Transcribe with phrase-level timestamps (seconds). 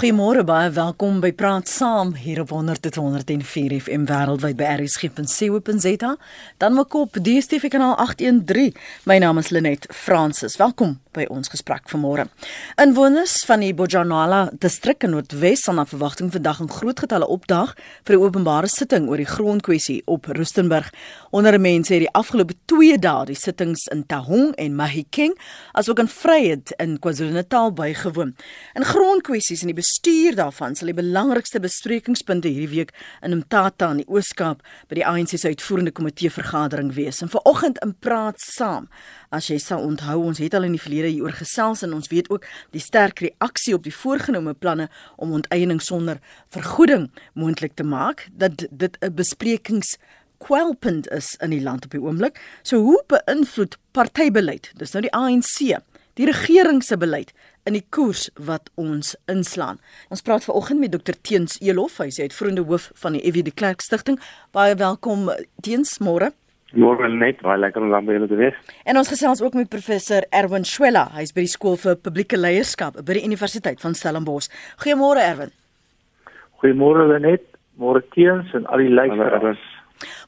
[0.00, 6.14] Goeiemôre baie welkom by Praat Saam hier op 100.104 FM wêreldwyd by rsg.co.za.
[6.56, 8.72] Dan maak op DStv kanaal 813.
[9.04, 10.56] My naam is Lenet Fransis.
[10.56, 12.28] Welkom by ons gesprek vanmôre.
[12.80, 17.74] Inwoners van die Bojanala distrik in Noordwes sal na verwagting vandag in groot getalle opdaag
[18.06, 20.88] vir 'n openbare sitting oor die grondkwessie op Rustenburg.
[21.30, 25.36] Onder mense het die afgelope 2 dae die sittings in Tahong en Mahikeng
[25.72, 28.36] asook in Vryheid in KwaZulu-Natal bygewoon.
[28.74, 32.92] In grondkwessies en die bestuur daarvan sal die belangrikste besprekingspunte hierdie week
[33.26, 37.18] in Mthatha in die Oos-Kaap by die ANC se uitvoerende komitee vergadering wees.
[37.24, 38.86] En vanoggend in praat saam.
[39.34, 42.30] As jy sal onthou, ons het al in die verlede hieroor gesels en ons weet
[42.30, 44.86] ook die sterk reaksie op die voorgenome planne
[45.18, 46.22] om onteiening sonder
[46.54, 49.96] vergoeding moontlik te maak dat dit 'n besprekings
[50.38, 52.38] kwelpunt is in die land op die oomblik.
[52.62, 55.82] So hoe beïnvloed partybeleid, dis nou die ANC,
[56.14, 57.32] die regering se beleid
[57.70, 59.78] in die koers wat ons inslaan.
[60.10, 63.54] Ons praat vanoggend met Dr Teens Elof, hy is uitvoerende hoof van die EW de
[63.54, 64.18] Klerk Stichting.
[64.56, 65.28] Baie welkom
[65.62, 66.32] Teens, môre.
[66.74, 68.58] Môre net, baie lekker om by julle te wees.
[68.86, 72.38] En ons gesels ook met professor Erwin Schwella, hy is by die skool vir publieke
[72.38, 74.50] leierskap by die Universiteit van Stellenbosch.
[74.82, 75.54] Goeiemôre Erwin.
[76.62, 77.46] Goeiemôre net,
[77.78, 79.62] môre Teens en al die luisteraars.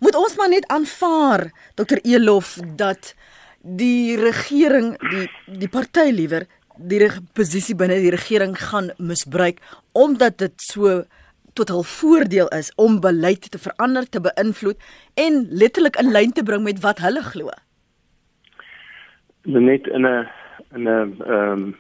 [0.05, 3.15] Moet ons maar net aanvaar Dr Elof dat
[3.63, 5.29] die regering die
[5.63, 9.61] die party liewer die posisie binne die regering gaan misbruik
[9.93, 11.03] omdat dit so
[11.55, 14.79] tot hul voordeel is om beleid te verander, te beïnvloed
[15.21, 17.51] en letterlik in lyn te bring met wat hulle glo.
[19.45, 20.29] Net in 'n
[20.75, 21.77] in 'n ehm um,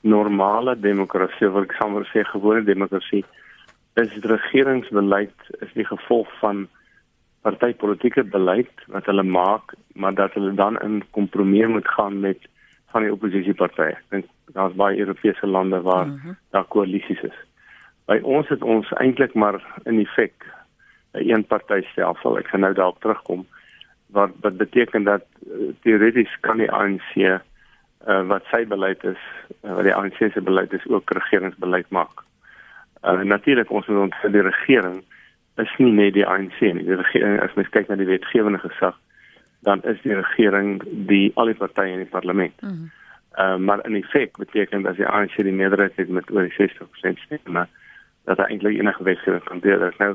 [0.00, 3.24] normale demokrasie, wat ek sou sê gewone demokrasie,
[3.94, 6.68] is regeringsbeleid is die gevolg van
[7.42, 12.38] partytetiese beleid wat hulle maak, maar dat hulle dan in kompromie moet gaan met
[12.92, 13.94] van die oppositiepartye.
[13.96, 16.36] Ek dink daar's baie Europese lande waar mm -hmm.
[16.50, 17.38] daar koalisies is.
[18.06, 20.46] By ons het ons eintlik maar in effek
[21.12, 22.38] 'n eenpartytstelsel.
[22.38, 23.46] Ek gaan nou daarop terugkom
[24.06, 27.40] wat wat beteken dat uh, teoreties kan die ANC uh,
[28.26, 29.22] wat sy beleid is,
[29.64, 32.22] uh, wat die ANC se beleid is ook regeringsbeleid maak.
[33.02, 35.02] Uh, Natuurlik ons moet ons die regering
[35.56, 36.84] is nie net die ANC nie.
[36.84, 38.96] Die regering as mens kyk na die wetgewende gesag
[39.66, 40.78] dan is die regering
[41.10, 42.62] die al die partye in die parlement.
[42.62, 42.90] Mm
[43.36, 47.20] uh, maar in effek beteken dat as die ANC die meerderheid het met oor 60%
[47.24, 47.66] stemme
[48.24, 49.96] dat daar eintlik enige wetgewing kan deur is.
[49.96, 50.14] Nou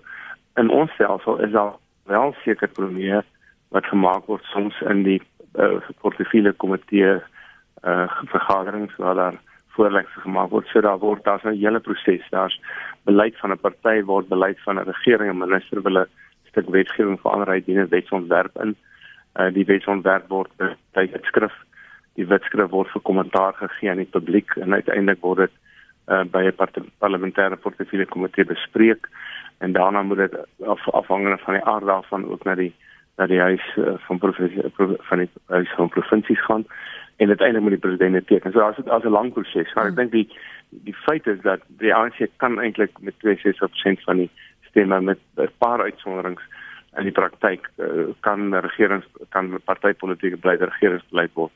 [0.56, 1.74] in ons stelsel is daar
[2.04, 3.24] wel seker premier
[3.70, 5.22] wat gemaak word soms in die
[5.54, 7.14] uh, portefeulje komitee
[7.84, 10.68] uh, vergaderings waar daar voorleggings gemaak word.
[10.68, 12.30] So daar word daar's 'n hele proses.
[12.30, 12.60] Daar's
[13.04, 16.08] beleid van 'n party word beleid van 'n regering en minister wil 'n
[16.50, 18.91] stuk wetgewing verander uit die wetsontwerp in uh,
[19.34, 20.52] die wetsontwerp word
[20.94, 21.54] tydskrif
[22.20, 25.54] die wetskrif word vir kommentaar gegee aan die publiek en uiteindelik word dit
[26.12, 29.08] uh, by 'n parlementêre portefeulje komitee bespreek
[29.60, 32.74] en daarna moet dit af, afhangende van die aard daarvan ook na die
[33.18, 34.64] na die huis uh, van provinsie
[35.10, 36.66] van die huis van provinsies gaan
[37.18, 38.52] en uiteindelik moet die president teken.
[38.52, 40.00] So as dit as 'n lang proses, maar ek hmm.
[40.00, 40.28] dink die
[40.70, 44.30] die feit is dat die ANC kan eintlik met 62% van die
[44.70, 46.42] stemme met 'n paar uitsonderings
[47.00, 51.54] in die praktyk uh, kan regerings kan partytetiese beleid regeringsbeleid word.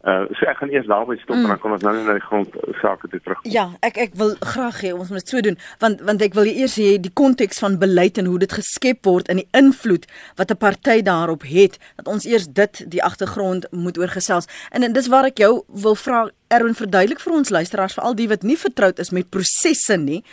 [0.00, 1.42] Uh so ek gaan eers daarby stop mm.
[1.44, 3.40] en dan kom ons nou net na die grond sake toe terug.
[3.44, 6.48] Ja, ek ek wil graag hê ons moet dit so doen want want ek wil
[6.48, 10.08] eers hê die konteks van beleid en hoe dit geskep word en die invloed
[10.40, 14.48] wat 'n party daarop het dat ons eers dit die agtergrond moet oorgesels.
[14.72, 18.28] En, en dis waar ek jou wil vra Erwin verduidelik vir ons luisteraars veral die
[18.32, 20.24] wat nie vertroud is met prosesse nie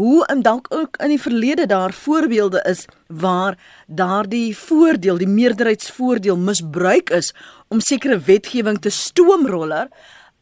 [0.00, 6.38] hoe en dalk ook in die verlede daar voorbeelde is waar daardie voordeel, die meerderheidsvoordeel
[6.40, 7.34] misbruik is
[7.68, 9.90] om sekere wetgewing te stoomroller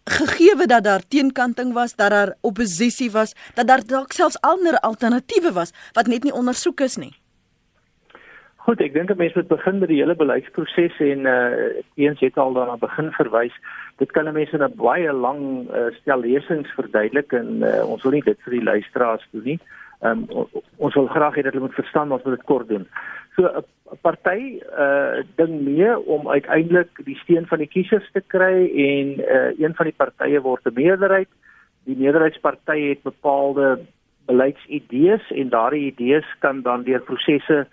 [0.04, 5.52] gegeewe dat daar teenkanting was, dat daar oppositie was, dat daar dalk selfs ander alternatiewe
[5.52, 7.12] was wat net nie ondersoek is nie.
[8.68, 12.50] Goed, ek dink mense moet begin met die hele beleidsproses en uh eens het al
[12.52, 13.54] daarna begin verwys.
[13.96, 15.40] Dit kan mense in 'n baie lang
[15.72, 19.56] uh, stel lesings verduidelik en uh, ons wil nie dit vir die luisteraars doen nie.
[20.04, 20.26] Um,
[20.76, 22.84] ons wil graag hê dat hulle moet verstaan wat dit kort doen.
[23.36, 23.64] So 'n
[24.02, 29.50] party uh ding mee om uiteindelik die steun van die kiesers te kry en uh
[29.56, 31.32] een van die partye word 'n meerderheid.
[31.88, 33.80] Die meerderheidsparty het bepaalde
[34.26, 37.66] beleidsidees en daardie idees kan dan deur prosesse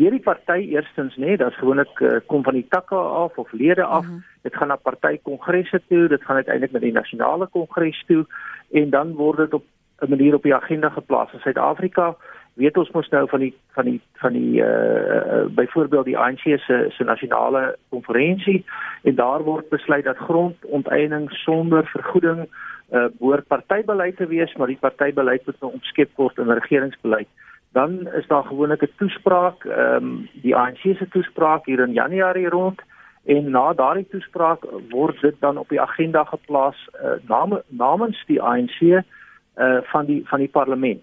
[0.00, 3.52] deur die party eerstens nê, nee, dit's gewoonlik uh, kom van die takke af of
[3.52, 4.04] lede af.
[4.04, 4.24] Mm -hmm.
[4.42, 8.24] Dit gaan na partykongresse toe, dit gaan uiteindelik na die nasionale kongres toe
[8.70, 9.64] en dan word dit op
[10.00, 12.16] 'n manier op die agenda geplaas in Suid-Afrika
[12.54, 16.42] weet ons mos nou van die van die van die uh, uh byvoorbeeld die ANC
[16.44, 18.64] se se nasionale konferensie
[19.02, 22.46] en daar word besluit dat grondonteiening sonder vergoeding
[22.92, 27.28] uh behoort partybeleid te wees maar die partybeleid moet nou omskep word in regeringsbeleid
[27.72, 32.48] dan is daar gewoonlik 'n toespraak ehm um, die ANC se toespraak hier in Januarie
[32.48, 32.80] rond
[33.24, 38.42] en na daardie toespraak word dit dan op die agenda geplaas uh, nam, namens die
[38.42, 41.02] ANC uh van die van die parlement.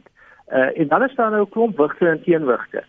[0.50, 2.84] Uh en dan is daar nou 'n klomp wigte en teenwigte.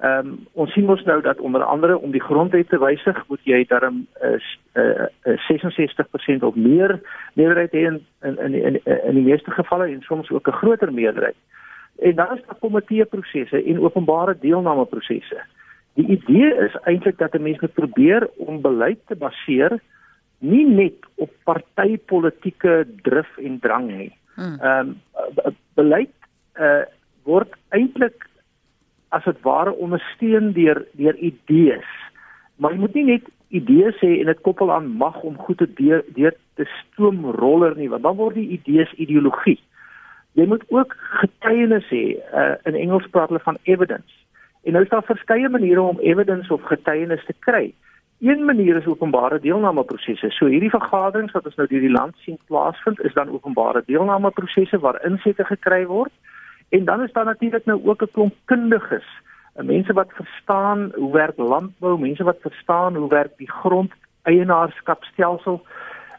[0.00, 3.40] Ehm um, ons sien mos nou dat onder andere om die grondwet te wysig, moet
[3.42, 7.00] jy darm is uh, uh 66% of meer
[7.34, 11.36] meerderheid hê in in in in, die meeste gevalle en soms ook 'n groter meerderheid.
[12.00, 15.42] En dan is daar komitee prosesse en openbare deelname prosesse.
[15.98, 19.80] Die idee is eintlik dat 'n mens moet probeer om beleid te baseer
[20.38, 24.12] nie net op partytetiese drif en drang nie.
[24.34, 24.56] Hmm.
[24.60, 24.96] Ehm
[25.44, 26.14] um, beleid
[26.60, 26.84] uh
[27.24, 28.26] word eintlik
[29.08, 31.90] as dit ware ondersteun deur deur idees.
[32.56, 35.68] Maar jy moet nie net idees hê en dit koppel aan mag om goed te
[35.74, 39.58] deur, deur te stoomroller nie, want dan word die idees ideologie.
[40.32, 42.04] Jy moet ook getuienis hê.
[42.16, 44.14] Uh, in Engels praat hulle van evidence.
[44.62, 47.72] En nou is daar verskeie maniere om evidence of getuienis te kry.
[48.20, 50.30] Een manier is openbare deelnameprosesse.
[50.30, 54.78] So hierdie vergaderings wat ons nou deur die land sien plaasvind, is dan openbare deelnameprosesse
[54.78, 56.12] waar insette gekry word.
[56.68, 59.08] En dan is daar natuurlik nou ook 'n klomp kundiges,
[59.54, 63.92] eh, mense wat verstaan hoe werk landbou, mense wat verstaan hoe werk die grond
[64.22, 65.66] eienaarskapstelsel,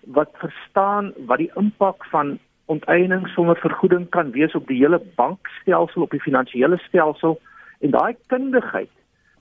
[0.05, 6.01] wat verstaan wat die impak van onteiening sonder vergoeding kan wees op die hele bankstelsel,
[6.01, 7.39] op die finansiële stelsel
[7.79, 8.89] en daai kundigheid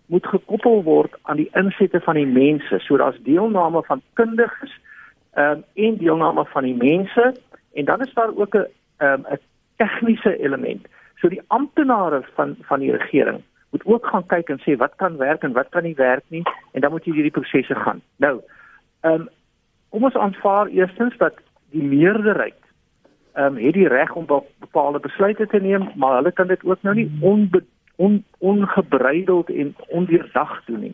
[0.06, 2.78] moet gekoppel word aan die insette van die mense.
[2.82, 4.72] So daar's deelname van kundiges
[5.38, 7.34] um, en deelname van die mense
[7.78, 9.38] en dan is daar ook 'n ehm um, 'n
[9.76, 10.86] tegniese element.
[11.16, 15.16] So die amptenare van van die regering moet ook gaan kyk en sê wat kan
[15.16, 16.42] werk en wat kan nie werk nie
[16.72, 18.02] en dan moet jy hierdie prosesse gaan.
[18.16, 18.40] Nou,
[19.00, 19.28] ehm um,
[19.90, 21.34] kom ons aanvaar eerstens dat
[21.70, 22.54] die meerderheid
[23.32, 24.26] ehm um, het die reg om
[24.58, 27.64] bepaalde besluite te neem, maar hulle kan dit ook nou nie onbe
[27.96, 30.92] on, ongebreideld en ondeurdag doen nie.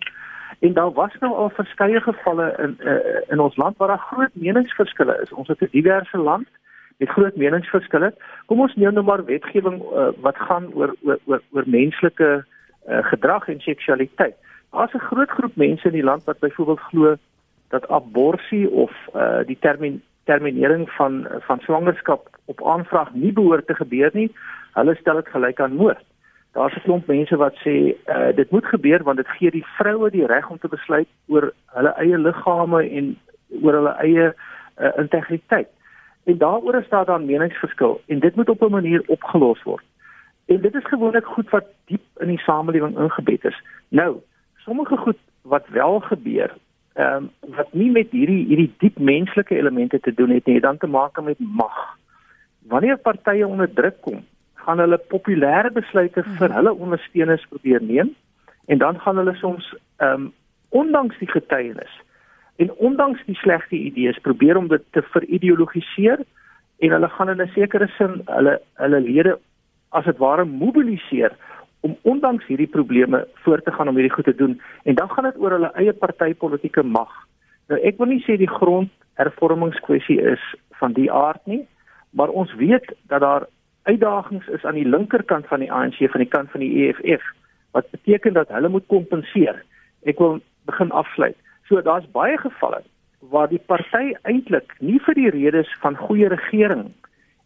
[0.59, 2.95] En daar was nou al verskeie gevalle in uh,
[3.29, 5.33] in ons land waar daar groot meningsverskille is.
[5.33, 6.49] Ons het 'n diverse land
[6.97, 8.15] met groot meningsverskille.
[8.47, 12.45] Kom ons neem nou maar wetgewing uh, wat gaan oor oor oor, oor menslike
[12.89, 14.37] uh, gedrag en seksualiteit.
[14.71, 17.17] Daar's 'n groot groep mense in die land wat byvoorbeeld glo
[17.69, 23.75] dat abortus of uh, die termin terminering van van swangerskap op aanvraag nie behoort te
[23.75, 24.31] gebeur nie.
[24.73, 26.05] Hulle stel dit gelyk aan moord.
[26.53, 27.75] Daar's 'n klomp mense wat sê
[28.07, 31.53] uh, dit moet gebeur want dit gee die vroue die reg om te besluit oor
[31.67, 33.19] hulle eie liggame en
[33.63, 35.69] oor hulle eie uh, integriteit.
[36.25, 39.85] En daaroor is daar dan meningsverskil en dit moet op 'n manier opgelos word.
[40.47, 43.63] En dit is gewoonlik goed wat diep in die samelewing ingebed is.
[43.89, 44.17] Nou,
[44.57, 46.55] sommige goed wat wel gebeur,
[46.97, 50.79] ehm um, wat nie met hierdie hierdie diep menslike elemente te doen het nie, dan
[50.79, 51.77] te maak met mag.
[52.73, 58.15] Wanneer partye onder druk kom, gaan hulle populêre besluite vir hulle ondersteuners probeer neem
[58.67, 60.33] en dan gaan hulle soms ehm um,
[60.69, 62.01] ondanks die getuienis
[62.57, 66.25] en ondanks die slegte idees probeer om dit te verideologiseer
[66.79, 69.39] en hulle gaan in 'n sekere sin hulle hulle lede
[69.89, 71.37] as dit ware mobiliseer
[71.81, 75.29] om ondanks hierdie probleme voort te gaan om hierdie goed te doen en dan gaan
[75.29, 77.13] dit oor hulle eie partytetiese mag.
[77.69, 80.43] Nou ek wil nie sê die grondhervormingskwessie is
[80.81, 81.63] van die aard nie,
[82.11, 83.47] maar ons weet dat daar
[83.87, 87.25] uitdagings is aan die linkerkant van die ANC van die kant van die EFF
[87.77, 89.59] wat beteken dat hulle moet kompenseer.
[90.09, 91.37] Ek wil begin afsluit.
[91.69, 92.83] So daar's baie gevalle
[93.31, 96.89] waar die party eintlik nie vir die redes van goeie regering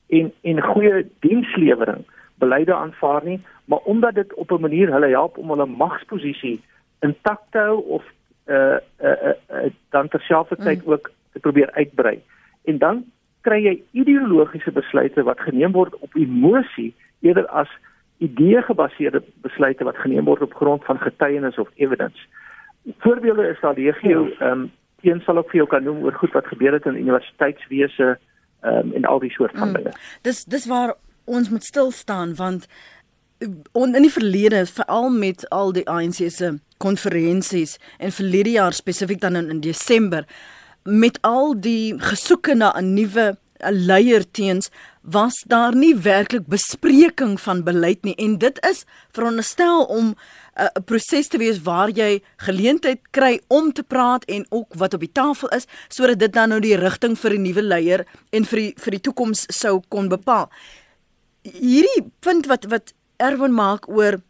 [0.08, 2.04] en en goeie dienslewering
[2.40, 6.60] beleide aanvaar nie, maar omdat dit op 'n manier hulle help om hulle magsposisie
[7.00, 8.04] intak te hou of
[8.46, 10.92] uh uh, uh, uh dan terselfdertyd mm.
[10.92, 12.22] ook te probeer uitbrei.
[12.64, 13.04] En dan
[13.40, 17.68] kry jy ideologiese besluite wat geneem word op emosie eerder as
[18.18, 22.20] idee gebaseerde besluite wat geneem word op grond van getuienis of evidence
[22.98, 24.34] voorbeelde is daar legio ja.
[24.38, 24.70] ehm um,
[25.00, 28.18] een sal ook vir jou kan noem oor goed wat gebeur het in universiteitswese
[28.60, 29.74] ehm um, en al die soort van mm.
[29.74, 29.92] dinge.
[30.22, 30.94] Dis dis waar
[31.24, 32.66] ons moet stil staan want
[33.72, 39.20] on, in die verlede veral met al die ANC se konferensies en verlede jaar spesifiek
[39.20, 40.26] dan in, in Desember
[40.84, 43.36] met al die gesoeke na 'n nuwe
[43.68, 50.14] leier teens was daar nie werklik bespreking van beleid nie en dit is veronderstel om
[50.56, 55.00] 'n proses te wees waar jy geleentheid kry om te praat en ook wat op
[55.00, 58.58] die tafel is sodat dit dan nou die rigting vir 'n nuwe leier en vir
[58.58, 60.50] die vir die toekoms sou kon bepaal.
[61.42, 64.20] Hierdie punt wat wat Erwin maak oor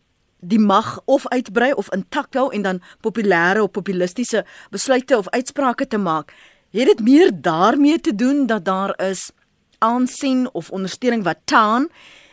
[0.40, 5.86] die mag of uitbrei of intak hou en dan populêre of populistiese besluite of uitsprake
[5.86, 6.32] te maak.
[6.70, 9.30] Het dit meer daarmee te doen dat daar is
[9.78, 11.88] aansien of ondersteuning wat taan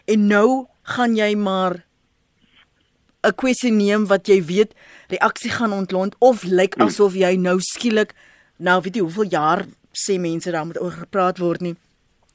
[0.06, 1.88] en nou gaan jy maar
[3.24, 4.76] 'n kwessie neem wat jy weet
[5.08, 6.88] reaksie gaan ontlont of lyk hmm.
[6.88, 8.14] asof jy nou skielik
[8.58, 11.76] nou weet jy hoeveel jaar sê mense daar moet oor gepraat word nie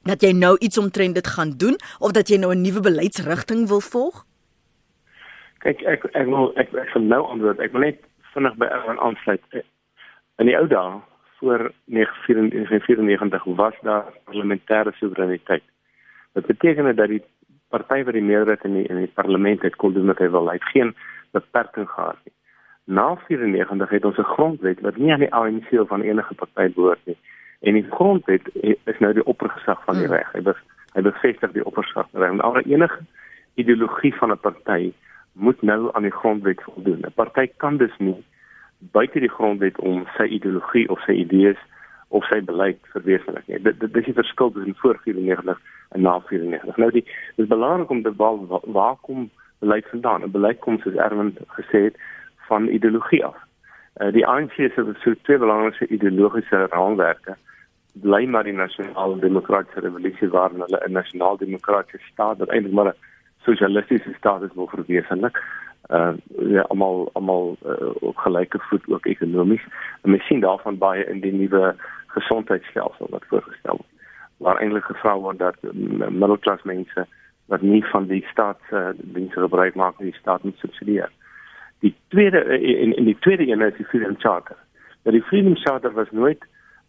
[0.03, 3.69] dat jy nou iets omtrent dit gaan doen of dat jy nou 'n nuwe beleidsrigting
[3.69, 4.25] wil volg?
[5.59, 7.59] Kyk, ek ek wil ek ek wil nou antwoord.
[7.59, 7.99] Ek wil net
[8.35, 9.43] vinnig by Erwin aansluit.
[10.41, 11.01] In die ou dae
[11.39, 15.63] voor 1994 was daar parlementêre soewereiniteit.
[16.33, 17.23] Dit beteken dat die
[17.69, 20.49] party wat die meerderheid in die in die parlement het kon doen wat hy wil.
[20.51, 20.95] Hy het geen
[21.31, 22.35] beperking gehad nie.
[22.85, 26.73] Na 94 het ons 'n grondwet wat nie aan die ANC of aan enige party
[26.75, 27.19] behoort nie.
[27.63, 30.15] En die grondwet is nou die oppergesag van die hmm.
[30.15, 30.33] reg.
[30.33, 30.55] Hy be,
[30.97, 32.39] hy bevestig die oppergesag van die reg.
[32.41, 32.99] Maar enige
[33.55, 34.93] ideologie van 'n party
[35.33, 37.05] moet nou aan die grondwet voldoen.
[37.07, 38.25] 'n Party kan dus nie
[38.79, 41.59] buite die grondwet om sy ideologie of sy idees
[42.09, 43.61] of sy beleid verwesenlik nie.
[43.63, 46.77] Dit dit is die verskil tussen voor 94 en na 94.
[46.77, 47.05] Nou die
[47.37, 50.25] dis belangrik om te bepaal waar kom beleid vandaan?
[50.25, 51.97] 'n Beleid kom soos Erwin gesê het
[52.49, 53.37] van ideologie af.
[54.01, 57.37] Uh, die ANC se so twee belangrike ideologiese raamwerke
[57.93, 62.87] bly maar die nasionale demokratiese revolusie waar hulle 'n nasionaal demokratiese staat wat eintlik maar
[62.87, 63.01] 'n
[63.45, 65.43] sosialistiese staat is wil verwesenlik.
[65.91, 69.65] Uh ja, almal almal uh, op gelyke voet ook ekonomies.
[70.03, 71.75] En mens sien daarvan baie in die nuwe
[72.07, 73.91] gesondheidstelsel wat voorgestel word.
[74.37, 75.57] Waar eintlik gevra word dat
[76.09, 77.07] middelklas mense
[77.47, 81.11] wat nie van die staat se uh, dienste gebruik maak nie, die staat moet subsidieer.
[81.79, 84.57] Die tweede in in die tweede een is die Freedom Charter.
[85.03, 86.47] Nou die Freedom Charter was nooit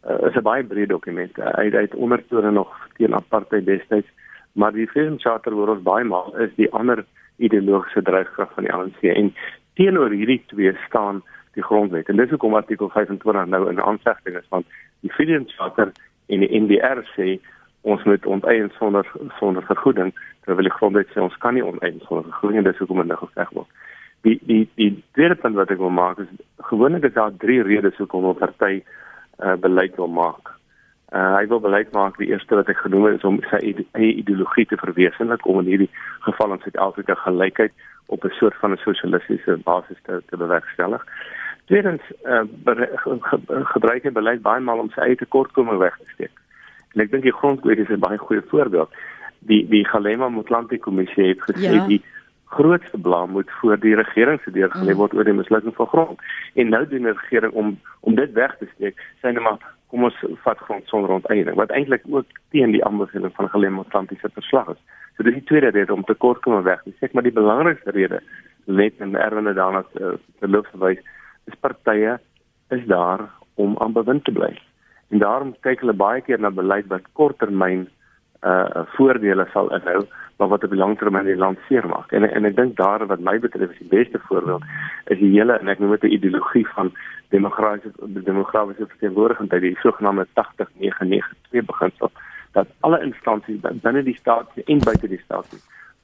[0.09, 1.37] uh, is 'n baie breë dokument.
[1.37, 4.07] Uh, hy het ondertone nog teen apartheid destyds,
[4.53, 7.05] maar die Freedom Charter word ons baie maal is die ander
[7.37, 9.33] ideologiese dryfkrag van die ANC en
[9.73, 12.09] teenoor hierdie twee staan die grondwet.
[12.09, 14.65] En dis hoekom artikel 25 nou in aansegting is want
[15.01, 15.91] die Freedom Charter
[16.27, 17.39] en die NDR sê
[17.81, 19.07] ons moet onteien sonder
[19.39, 20.13] sonder vergoeding
[20.45, 23.19] terwyl die grondwet sê ons kan nie onteien sonder vergoeding en dis hoekom dit nou
[23.25, 23.69] geveg word.
[24.23, 26.31] Die die die tweede punt wat ek wil maak is
[26.69, 28.83] gewoonlik is daar drie redes hoekom 'n party
[29.39, 30.51] uh, beleid wil maak.
[31.13, 34.13] Uh, hy wil beleid maak die eerste wat ek genoem het is om sy eie
[34.13, 35.89] ideologie te verwesenlik om in hierdie
[36.25, 37.73] geval in Suid-Afrika gelykheid
[38.07, 41.05] op 'n soort van 'n sosialistiese basis te, te bewerkstellig.
[41.65, 42.43] Tweedens uh,
[43.73, 46.35] gebruik hy beleid baie maal om sy eie tekortkominge weg te steek.
[46.93, 48.89] En ek dink die grondwet is 'n baie goeie voorbeeld.
[49.39, 51.85] Die die Galema Motlanthe kommissie het gesê ja.
[51.87, 52.01] die
[52.55, 54.99] grootste blame moet voor die regering se deur gelê mm.
[55.01, 56.25] word oor die mislukking van grond.
[56.53, 59.61] En nou doen die regering om om dit weg te steek, sê net maar
[59.93, 64.29] kom ons vat grond sonder onteiening wat eintlik ook teen die aanbeveling van Gelem Atlantiese
[64.33, 64.81] verslag is.
[65.15, 66.81] So dis die tweede rede om tekort kom weg.
[66.89, 68.21] Ek sê maar die belangrikste rede
[68.65, 71.01] net in erwene daarna te, te loop verwys
[71.51, 72.17] is partye
[72.73, 74.53] is daar om aan bewind te bly.
[75.13, 77.85] En daarom kyk hulle baie keer na beleid wat korttermyn
[78.43, 80.03] uh voordele sal inhou
[80.37, 82.11] maar wat op die lang termyn die land seermaak.
[82.11, 84.63] En en ek dink daar wat my betref is die beste voorbeeld
[85.13, 86.91] is die hele en ek noem dit 'n ideologie van
[87.29, 92.11] demografiese demografiese verteenwoordiging by die sogenaamde 80992 beginsel
[92.51, 95.47] dat alle instansies binne die staat en buite die staat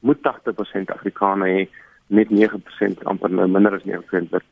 [0.00, 1.68] moet 80% Afrikaner hê,
[2.06, 4.46] net 9% amper nou minder as 9% wat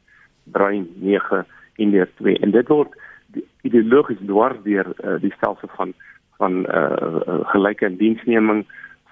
[0.45, 1.45] bruin 9
[1.77, 2.95] in die 2 en dit word
[3.63, 5.95] ideologies dwars deur uh, die stelsel van
[6.39, 6.91] van uh,
[7.27, 8.65] uh, gelyke diensneming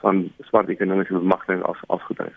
[0.02, 2.34] van swart ekonomiese bemagtiging af afgedryf.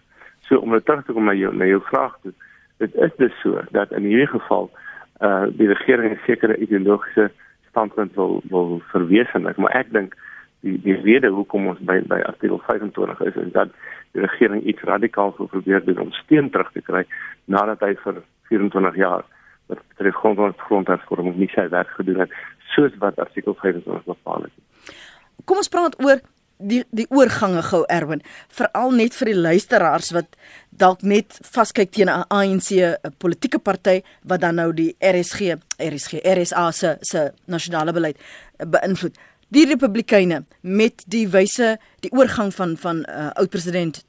[0.47, 2.33] So om nou terug te kom na jou na jou vraag toe,
[2.77, 4.71] dit is dus so dat in hierdie geval
[5.21, 7.31] uh die regering 'n sekere ideologiese
[7.69, 10.15] standpunt wil wil verwesenlik, maar ek dink
[10.59, 13.73] die die rede hoekom ons by by artikel 25 is is dat
[14.11, 17.05] die regering iets radikaal wil probeer doen om steun terug te kry
[17.45, 19.23] nadat hy vir 24 jaar
[19.69, 22.33] wat betref grond grondhervorming nie sy werk gedoen het
[22.75, 24.95] soos wat artikel 25 bepaal het.
[25.45, 26.21] Kom ons praat oor
[26.59, 28.21] die die oorgange gou Erwin.
[28.51, 30.35] Veral net vir die luisteraars wat
[30.69, 36.19] dalk net vaskyk teen 'n ANC 'n politieke party wat dan nou die RSG RSG
[36.23, 38.17] RSA se se nasionale beleid
[38.57, 39.15] beïnvloed.
[39.47, 44.03] Die republikeine met die wyse die oorgang van van uh, oud president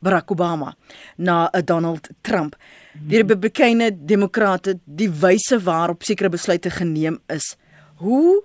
[0.00, 0.74] Barack Obama
[1.16, 2.56] na 'n uh, Donald Trump.
[2.94, 7.56] Die republikeine demokrate die wyse waarop sekere besluite geneem is
[7.98, 8.42] hoe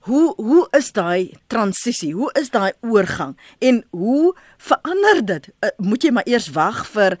[0.00, 2.14] Hoe hoe is daai transisie?
[2.16, 3.36] Hoe is daai oorgang?
[3.60, 5.48] En hoe verander dit?
[5.60, 7.18] Uh, moet jy maar eers wag vir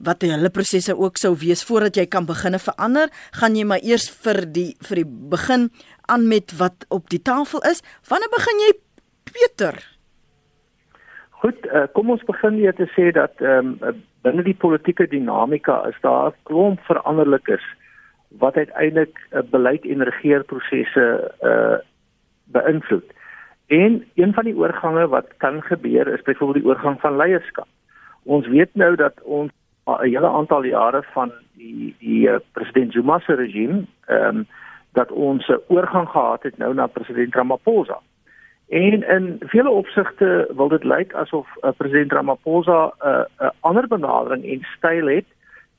[0.00, 3.12] wat hulle prosesse ook sou wees voordat jy kan begine verander?
[3.36, 5.68] Gaan jy maar eers vir die vir die begin
[6.08, 7.84] aan met wat op die tafel is?
[8.08, 8.70] Wanneer begin jy
[9.30, 9.76] Pieter?
[11.44, 15.82] Goed, uh, kom ons begin weer te sê dat ehm um, binne die politieke dinamika
[15.88, 17.64] is daar 'n klomp veranderlikes
[18.38, 21.78] wat uiteindelik 'n uh, beleid en regeerprosesse uh
[22.44, 23.12] beïnvloed.
[23.66, 27.66] En een van die oorgange wat kan gebeur is byvoorbeeld die oorgang van leierskap.
[28.22, 29.50] Ons weet nou dat ons
[29.86, 34.46] 'n hele aantal jare van die die uh, president Zuma se regime ehm um,
[34.92, 37.98] dat ons 'n oorgang gehad het nou na president Ramaphosa.
[38.68, 43.86] En in vele opsigte wil dit lyk asof uh, president Ramaphosa 'n uh, uh, ander
[43.88, 45.26] benadering en styl het.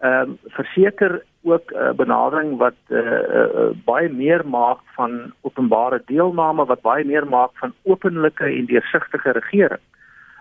[0.02, 5.34] Ehm um, verseker ook 'n uh, benadering wat uh, uh, uh, baie meer maak van
[5.42, 9.84] openbare deelname, wat baie meer maak van openlike en deursigtige regering.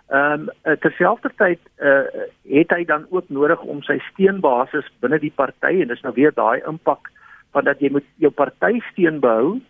[0.09, 2.01] Ehm um, terselfdertyd uh,
[2.43, 6.33] het hy dan ook nodig om sy steunbasis binne die party en dis nou weer
[6.35, 7.11] daai impak
[7.53, 9.61] van dat jy moet jou party steun behou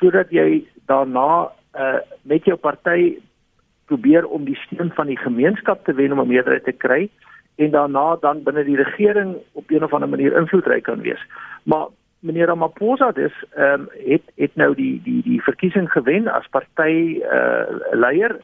[0.00, 3.18] sodat jy daarna uh met jou party
[3.86, 7.08] probeer om die steun van die gemeenskap te wen om 'n meerderheid te kry
[7.56, 11.26] en daarna dan binne die regering op een of ander manier invloedryk kan wees.
[11.62, 11.86] Maar
[12.20, 17.22] meneer Ramaphosa dis ehm um, het het nou die die die verkiesing gewen as party
[17.32, 18.36] uh leier.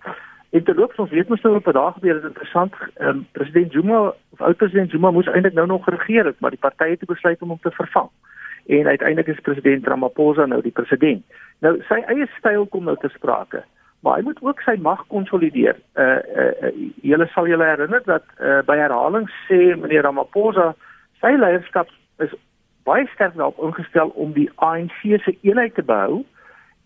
[0.51, 2.75] En terloops ons weet mos nou op 'n dag gebeur dit interessant.
[2.95, 6.51] Ehm um, president Zuma of oud president Zuma moes eintlik nou nog regeer het, maar
[6.51, 8.11] die party het besluit om hom te vervang
[8.67, 11.25] en uiteindelik is president Ramaphosa nou die president.
[11.59, 13.63] Nou sy eie styl kom nou te sprake,
[14.03, 15.77] maar hy moet ook sy mag konsolideer.
[15.95, 20.73] Uh uh, uh julle sal julle herinner dat uh, by herhalings sê meneer Ramaphosa
[21.23, 22.35] sy leierskap is
[22.83, 26.25] baie sterk daarop ingestel om die ANC se eenheid te behou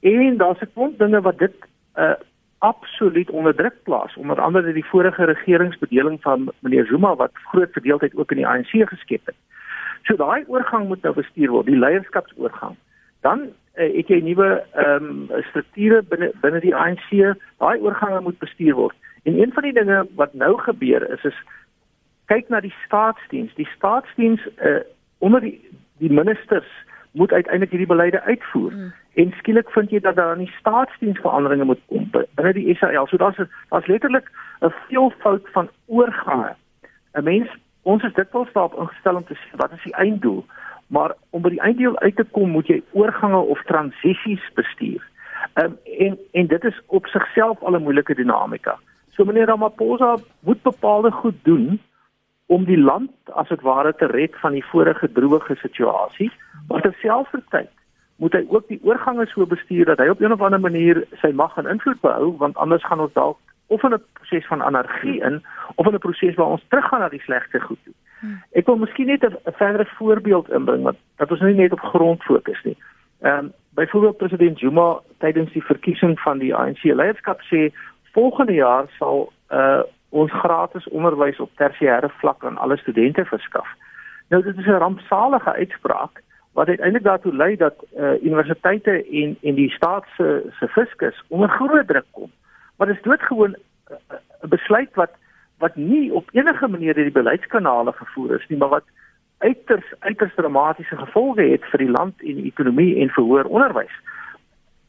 [0.01, 1.57] en daar's 'n klomp dinge wat dit
[1.97, 2.17] uh
[2.59, 8.17] absoluut onder druk plaas onder andere die vorige regeringsbedeling van meneer Zuma wat groot verdeeldheid
[8.17, 9.37] ook in die ANC geskep het.
[10.03, 12.77] So daai oorgang moet nou bestuur word, die leierskapsoorgang.
[13.21, 17.11] Dan uh, het jy nuwe ehm um, strukture binne binne die ANC,
[17.59, 18.97] daai oorgange moet bestuur word.
[19.25, 21.39] En een van die dinge wat nou gebeur is is
[22.27, 23.55] kyk na die staatsdiens.
[23.55, 24.81] Die staatsdiens uh,
[25.19, 25.61] onder die
[25.99, 26.69] die ministers
[27.17, 28.73] moet uiteindelik hierdie beleide uitvoer.
[28.73, 28.93] Hmm.
[29.15, 33.07] En skielik vind jy dat daar aan die staatsdiens veranderinge moet kom binne die SAL.
[33.07, 34.31] So daar's daar's letterlik
[34.61, 36.55] 'n veelvoud van oorgange.
[37.15, 37.49] 'n Mens
[37.83, 40.45] ons is dikwels daarop ingestel om te sê wat is die einddoel,
[40.87, 45.03] maar om by die einddoel uit te kom moet jy oorgange of transisies bestuur.
[45.55, 48.79] Um, en en dit is op sigself al 'n moeilike dinamika.
[49.11, 51.81] So meneer Ramaphosa moet bepaalde goed doen
[52.47, 56.31] om die land as dit ware te red van die vorige droë situasie,
[56.69, 57.71] maar terselfdertyd
[58.17, 61.31] moet hy ook die oorgange so bestuur dat hy op 'n of ander manier sy
[61.33, 65.21] mag en invloed behou want anders gaan ons dalk of in 'n proses van anargie
[65.21, 65.43] in
[65.75, 67.95] of in 'n proses waar ons teruggaan na die slegte goed toe.
[68.53, 72.23] Ek wil miskien net 'n verdere voorbeeld inbring wat dat ons nie net op grond
[72.23, 72.77] fokus nie.
[73.21, 77.73] Ehm um, byvoorbeeld president Zuma tydens die verkiesing van die ANC leierskap sê
[78.13, 83.69] volgende jaar sal uh ons gratis onderwys op tersiêre vlak aan alle studente verskaf.
[84.29, 89.55] Nou dit is 'n rampsalige uitspraak wat uiteindelik daartoe lei dat uh universiteite en en
[89.55, 92.31] die staat se se fiskus onder groot druk kom
[92.77, 93.57] maar dit is doodgewoon 'n
[93.93, 95.11] uh, uh, besluit wat
[95.59, 98.85] wat nie op enige manier deur die beleidskanale gevoer is nie, maar wat
[99.39, 103.97] uiters uiters dramatiese gevolge het vir die land en die ekonomie en vir hoër onderwys.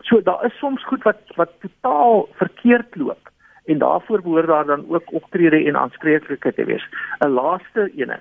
[0.07, 3.31] So daar is soms goed wat wat totaal verkeerd loop
[3.67, 6.87] en daarvoor behoort daar dan ook optrede en aanspreeklikheid te wees.
[7.19, 8.19] 'n Laaste ene.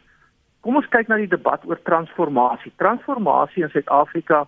[0.61, 2.72] Kom ons kyk na die debat oor transformasie.
[2.76, 4.46] Transformasie in Suid-Afrika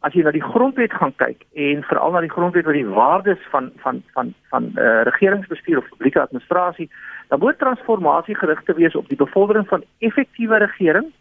[0.00, 3.42] as jy na die grondwet gaan kyk en veral na die grondwet wat die waardes
[3.52, 6.90] van van van van eh uh, regeringsbestuur of publieke administrasie,
[7.30, 11.12] dan moet transformasie gerig te wees op die bevordering van effektiewe regering,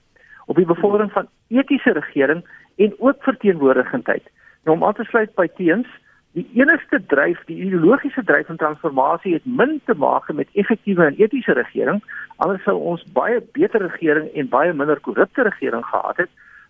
[0.46, 2.44] op die bevordering van etiese regering
[2.76, 4.26] en ook verteenwoordigendheid.
[4.64, 5.88] Nou om aan te sluit by teens,
[6.34, 11.18] die enigste dryf, die ideologiese dryf van transformasie het min te maak met effektiewe en
[11.18, 12.04] etiese regering,
[12.38, 16.30] anders sou ons baie beter regering en baie minder korrupte regering gehad het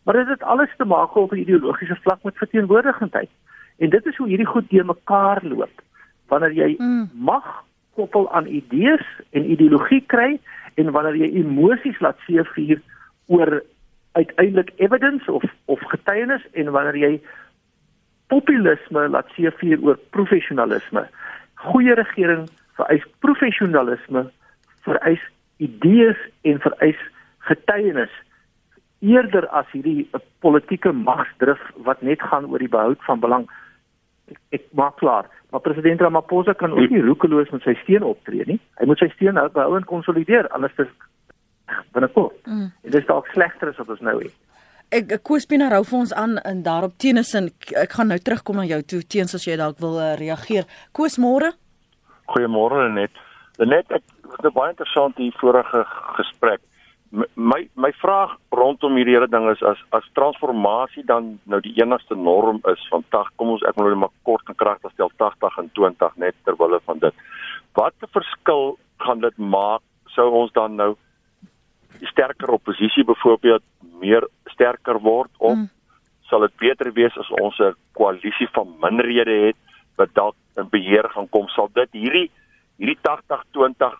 [0.09, 3.29] maar dit het alles te maak op 'n ideologiese vlak met verteenwoordigendheid.
[3.77, 5.81] En dit is hoe hierdie goed deur mekaar loop.
[6.27, 7.09] Wanneer jy mm.
[7.13, 7.63] mag
[7.99, 9.03] koppel aan idees
[9.35, 10.37] en ideologie kry
[10.79, 12.79] en wanneer jy emosies laat seevier
[13.27, 13.59] oor
[14.17, 17.13] uiteindelik evidence of of getuienis en wanneer jy
[18.31, 21.05] populisme laat seevier oor professionalisme.
[21.69, 22.47] Goeie regering
[22.79, 24.25] vereis professionalisme,
[24.87, 25.23] vereis
[25.57, 26.99] idees en vereis
[27.49, 28.13] getuienis
[28.99, 30.07] eerder as hierdie
[30.43, 33.45] politieke magsdrif wat net gaan oor die behoud van belang.
[34.29, 38.45] Ek, ek maak klaar, maar president Ramaphosa kan ook nie roekeloos met sy steen optree
[38.45, 38.59] nie.
[38.77, 40.91] Hy moet sy steen behou en konsolideer anders is
[41.93, 42.37] binnekort.
[42.45, 42.69] Mm.
[42.81, 44.35] Dit is dalk slegter as wat ons nou het.
[44.89, 48.81] Ek Koespina hou vir ons aan in daarop teenesin ek gaan nou terugkom na jou
[48.81, 50.65] toe teens as jy dalk wil uh, reageer.
[50.97, 51.51] Koos môre?
[52.33, 53.13] Goeiemôre net.
[53.59, 54.01] Net ek
[54.39, 55.85] 'n baie interessant hier vorige
[56.17, 56.61] gesprek.
[57.33, 62.15] My my vraag rondom hierdie hele ding is as as transformasie dan nou die enigste
[62.15, 65.57] norm is van 80 kom ons ek moet nou maar kort en kragtig stel 80
[65.57, 67.15] en 20 net terwille van dit.
[67.73, 69.81] Wat 'n verskil gaan dit maak
[70.13, 70.95] sou ons dan nou
[72.11, 73.63] sterker oppositie byvoorbeeld
[74.01, 75.69] meer sterker word of mm.
[76.29, 79.57] sal dit beter wees as ons 'n koalisie van minderhede het
[79.97, 82.29] wat dalk in beheer gaan kom sal dit hierdie
[82.77, 83.97] hierdie 80 20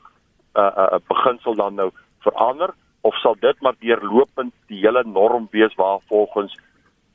[0.55, 5.75] uh uh beginsel dan nou verander of sal dit maar deurlopend die hele norm wees
[5.75, 6.55] waar volgens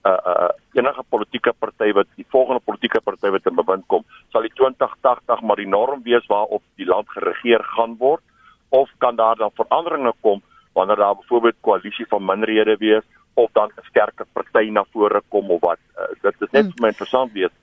[0.05, 4.42] uh uh enige politieke party wat die volgende politieke party wat in bewind kom sal
[4.42, 8.23] die 2080 maar die norm wees waarop die land geregeer gaan word?
[8.68, 10.42] Of kan daar dan veranderinge kom
[10.75, 15.51] wanneer daar byvoorbeeld koalisie van minderhede wees of dan 'n sterker party na vore kom
[15.51, 15.79] of wat?
[15.99, 16.73] Uh, dit is net hmm.
[16.73, 17.55] vir my interessant wees.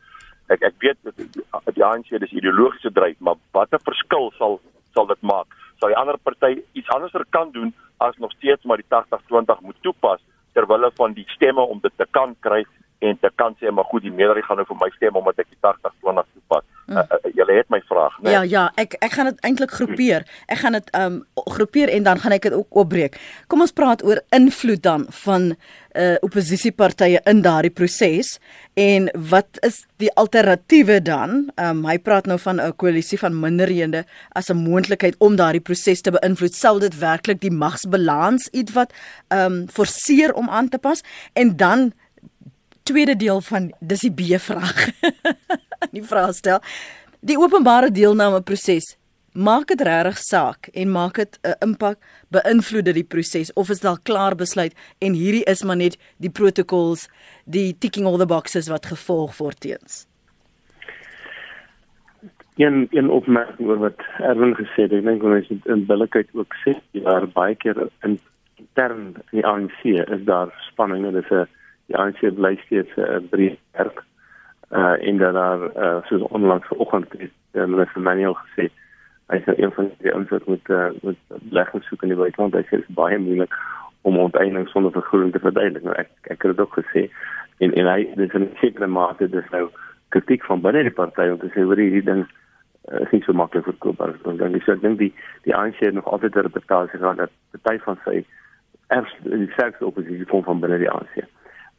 [0.47, 4.59] Ek ek weet dat die ANC dis ideologiese dryf maar watter verskil sal
[4.93, 5.47] sal dit maak?
[5.79, 9.81] Sal die ander party iets anderser kan doen as nog steeds maar die 80-20 moet
[9.81, 10.21] toepas
[10.53, 12.65] ter wille van die stemme om dit te kan kry
[13.01, 15.49] en te kan sê maar goed die meerderheid gaan nou vir my stem omdat ek
[15.49, 16.65] die 80-20 toepas.
[16.85, 16.97] Mm.
[16.97, 18.23] Uh, uh, Julle het my vraag, né?
[18.27, 18.33] Nee?
[18.33, 20.25] Ja, ja, ek ek gaan dit eintlik groepeer.
[20.51, 21.21] Ek gaan dit um
[21.55, 23.17] groepeer en dan gaan ek dit ook opbreek.
[23.49, 25.53] Kom ons praat oor invloed dan van
[25.97, 28.37] uh oppositiepartye in daardie proses
[28.79, 31.49] en wat is die alternatiewe dan?
[31.59, 36.01] Um hy praat nou van 'n koalisie van minderhede as 'n moontlikheid om daardie proses
[36.01, 36.53] te beïnvloed.
[36.53, 38.93] Sal dit werklik die magsbalans iets wat
[39.29, 41.93] um forceer om aan te pas en dan
[42.83, 44.89] tweede deel van dis die B-vraag.
[45.95, 46.59] die vraag stel:
[47.19, 48.95] Die openbare deelname proses
[49.31, 51.97] maak dit regtig saak en maak dit 'n uh, impak
[52.35, 56.29] beïnvloed dit die proses of is daar klaar besluit en hierdie is maar net die
[56.29, 57.07] protocols
[57.45, 60.07] die ticking all the boxes wat gevolg word teens?
[62.55, 64.91] Een een opmerking oor wat Erwin gesê het.
[64.91, 68.19] Ek dink ons het in billikheid ook sê daar baie keer in
[68.57, 71.11] intern in die ANC is daar spanninge.
[71.11, 71.47] Dis 'n
[71.91, 74.03] die ANC bly steeds 'n uh, breë kerk
[74.71, 78.69] uh in dat daar uh, soos onlangs vanoggend het uh, minister Manuel gesê
[79.31, 82.63] hy sê een van die insig met uh, met beleggings soek in die buiteland hy
[82.67, 83.55] sê dit is baie moeilik
[84.01, 85.83] om onteiening sonder vergoeding te verduidelik.
[85.83, 87.07] Nou ek ek het dit ook gesê.
[87.59, 89.69] En en hy dis 'n sekere mate dis nou
[90.09, 92.25] kritiek van binne die party om te sê oor hierdie ding
[92.91, 95.13] uh, is nie so maklik verkoopbaar so dan ek sê ek dink die
[95.47, 98.25] die ANC het nog altyd 'n reputasie gehad dat party van sy
[98.87, 101.23] erns die sterkste oppositie kom van binne die ANC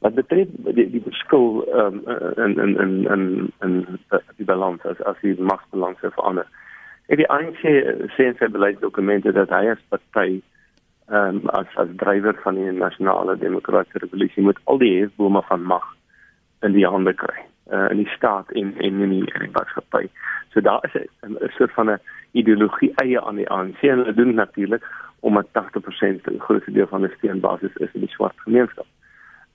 [0.02, 2.02] wat betref die die verskil um,
[2.36, 3.24] in in in in
[3.60, 3.74] in
[4.36, 6.48] die balans as as die magsbalans verander.
[7.06, 7.62] Ek die ANC
[8.16, 10.40] sê in sy beleidsdokumente dat hy as party
[11.12, 15.66] ehm um, as as drywer van die nasionale demokratiese revolusie moet al die hefbome van
[15.74, 15.86] mag
[16.66, 20.08] in die hande kry uh, in die staat en en in die maatskappy.
[20.54, 20.94] So daar is
[21.26, 22.00] 'n soort van 'n
[22.32, 24.84] ideologie eie aan die ANC en hulle doen natuurlik
[25.20, 28.86] omdat 80% 'n groot deel van die steunbasis is in die swart gemeenskap.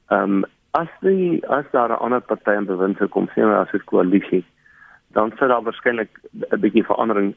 [0.10, 3.68] Ehm um, as die as daar 'n ander party in bewind sou kom, sien ons
[3.68, 4.46] as 'n koalisie,
[5.14, 6.10] dan sou daar waarskynlik
[6.52, 7.36] 'n bietjie verandering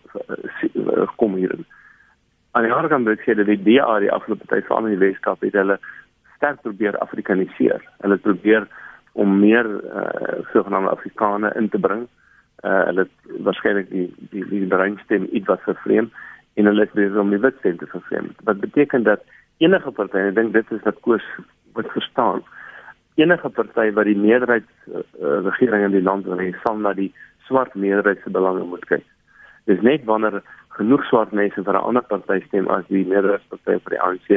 [0.75, 1.65] uh, kom hierin.
[2.53, 4.99] Aan die ander kant wil ek sê dat die DA die afgelope tyd veral in
[4.99, 5.79] die Weskaap het hulle
[6.37, 7.81] sterk probeer Afrikaniseer.
[8.01, 8.67] Hulle probeer
[9.13, 12.09] om meer uh, sogenaamde Afrikaners in te bring.
[12.65, 13.09] Uh, hulle
[13.47, 16.11] waarskynlik die die die breinstem iets wat vervreem
[16.55, 18.31] en hulle is besig om die witstem te vervreem.
[18.45, 19.23] Wat beteken dat
[19.59, 21.25] enige party, ek dink dit is wat Koos
[21.75, 22.43] moet verstaan,
[23.21, 25.03] enige party wat die meerderheid uh,
[25.47, 27.11] regering in die land wil hê, sal na die
[27.47, 29.07] swart meerderheid se belange moet kyk.
[29.71, 30.41] Dis net wanneer
[30.79, 34.29] genoeg swart mense vir 'n ander party stem as die meerderheidsparty vir die ANC,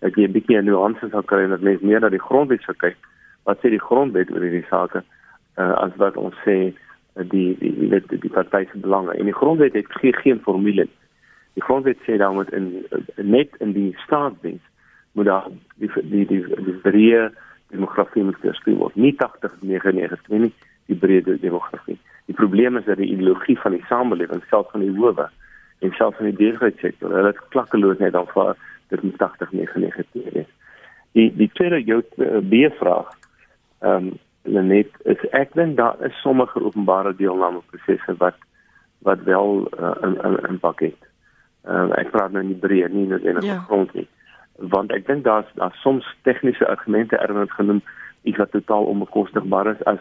[0.00, 2.74] dat jy 'n bietjie nuance sal kry en dat mense meer na die grondwet sal
[2.74, 2.96] kyk.
[3.44, 5.02] Wat sê die grondwet oor hierdie sake?
[5.58, 6.72] Uh, as wat ons sê
[7.14, 9.12] die die die die, die party se belange.
[9.12, 10.86] En die grondwet het geen, geen formule.
[11.54, 14.62] Die grondwet sê dan moet in net in die staatsdiens
[15.12, 17.30] moet daar die die die, die breë
[17.70, 18.96] demografie moet gespeel word.
[18.96, 20.52] Nie 80 99 nie,
[20.90, 21.98] die breë demografie.
[22.30, 25.28] Die probleem is dat die ideologie van die samelewing self van die howe
[25.80, 28.56] en self van die besigheidssektor, hulle het klakkeloos net al vir
[28.92, 30.50] dit moet 80 99 is.
[31.18, 33.14] Die die tweede jou uh, B-vraag
[33.80, 38.38] ehm um, net is ek dink daar is sommige openbare deelname prosesse wat
[39.06, 40.96] wat wel uh, in in in pakket.
[41.64, 43.58] Ehm uh, ek praat nou nie breë nie, net in 'n ja.
[43.68, 44.08] grond nie
[44.72, 47.82] want ek dink daar's daar soms tegniese argumente ergens genoem
[48.22, 49.84] iets wat totaal onbekostigbaar is.
[49.84, 49.98] As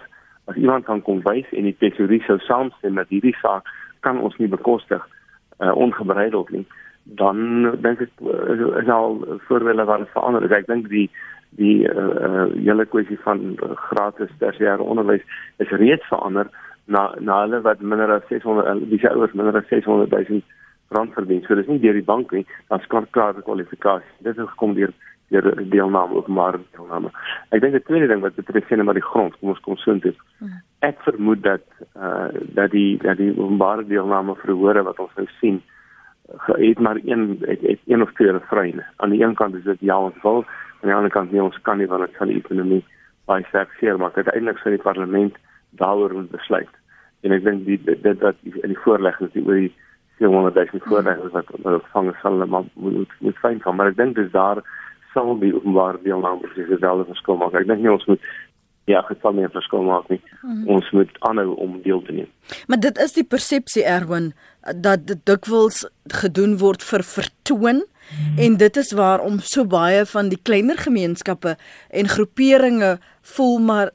[0.49, 3.67] as iemand kan kom wys en die tesourier sou saamstem dat hierdie saak
[4.05, 5.03] kan ons nie bekostig
[5.59, 6.65] uh, ongebreideld nie
[7.03, 7.37] dan
[7.81, 11.07] dink ek uh, is al voorwelle wat verander ek dink die
[11.57, 13.55] die uh, uh, hele kwessie van
[13.89, 15.25] gratis tersiêre onderwys
[15.63, 16.49] is reeds verander
[16.85, 20.41] na na hulle wat minder as 600 dis ouers minder as 600 000
[20.95, 21.43] rand verdien.
[21.45, 24.09] So dis nie deur die bank nie, dan skort klare kwalifikasie.
[24.25, 24.93] Dit het gekom deur
[25.29, 27.11] deur deelname openbare deelname.
[27.53, 29.93] Ek dink die tweede ding wat betref sien maar die grond, kom ons kom so
[29.93, 30.15] intoe.
[30.85, 35.61] Ek vermoed dat uh, dat die dat die openbare deelname verhore wat ons nou sien
[36.45, 38.85] het maar een het, het een of twee refreine.
[38.95, 40.45] Aan die een kant is dit ja ons wil,
[40.81, 42.83] aan die ander kant nee ons kan nie want dit gaan die ekonomie
[43.25, 44.17] baie sterk seer maak.
[44.17, 45.37] Uiteindelik sal die parlement
[45.69, 46.73] daaroor moet besluit.
[47.21, 49.73] En ek dink die dit wat in die voorleggings die oor die
[50.19, 54.31] 400 000 voorleggings wat ontvang sal maar moet moet fyn van, maar ek dink dis
[54.35, 54.61] daar
[55.13, 57.55] sal die openbare deelname presies dieselfde verskil maak.
[57.57, 58.21] Ek dink nie ons moet
[58.89, 60.21] ja, dit sal nie 'n verskil maak nie.
[60.41, 60.67] Hmm.
[60.67, 62.29] Ons moet aanhou om deel te neem.
[62.67, 64.33] Maar dit is die persepsie Erwin
[64.75, 67.83] dat dit dikwels gedoen word vir vertoon.
[68.37, 71.57] En dit is waarom so baie van die kleiner gemeenskappe
[71.89, 72.97] en groeperinge
[73.35, 73.91] voel maar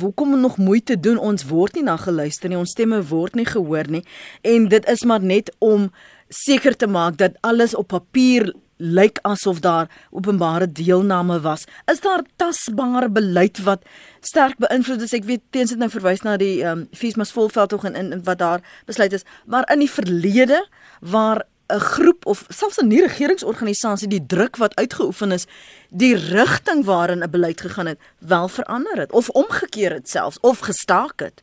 [0.00, 3.88] hoekom nog moeite doen ons word nie na geluister nie ons stemme word nie gehoor
[3.88, 4.04] nie
[4.42, 5.90] en dit is maar net om
[6.28, 11.64] seker te maak dat alles op papier lyk asof daar openbare deelname was.
[11.86, 13.84] Is daar tasbare beleid wat
[14.20, 15.14] sterk beïnvloed is?
[15.14, 18.22] Ek weet teens dit nou verwys na die ehm um, Fiesmas volveld tog en in
[18.24, 20.64] wat daar besluit is, maar in die verlede
[21.00, 25.46] waar 'n groep of selfs 'n nie regeringsorganisasie die druk wat uitgeoefen is,
[25.88, 30.58] die rigting waarin 'n beleid gegaan het, wel verander het of omgekeer het selfs of
[30.58, 31.42] gestaak het.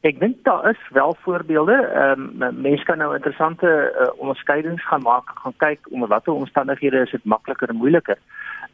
[0.00, 1.72] Ek dink daar is wel voorbeelde.
[1.72, 3.68] Ehm um, mense kan nou interessante
[4.00, 8.18] uh, onderskeidings gaan maak, gaan kyk onder watter omstandighede is dit makliker en moeiliker.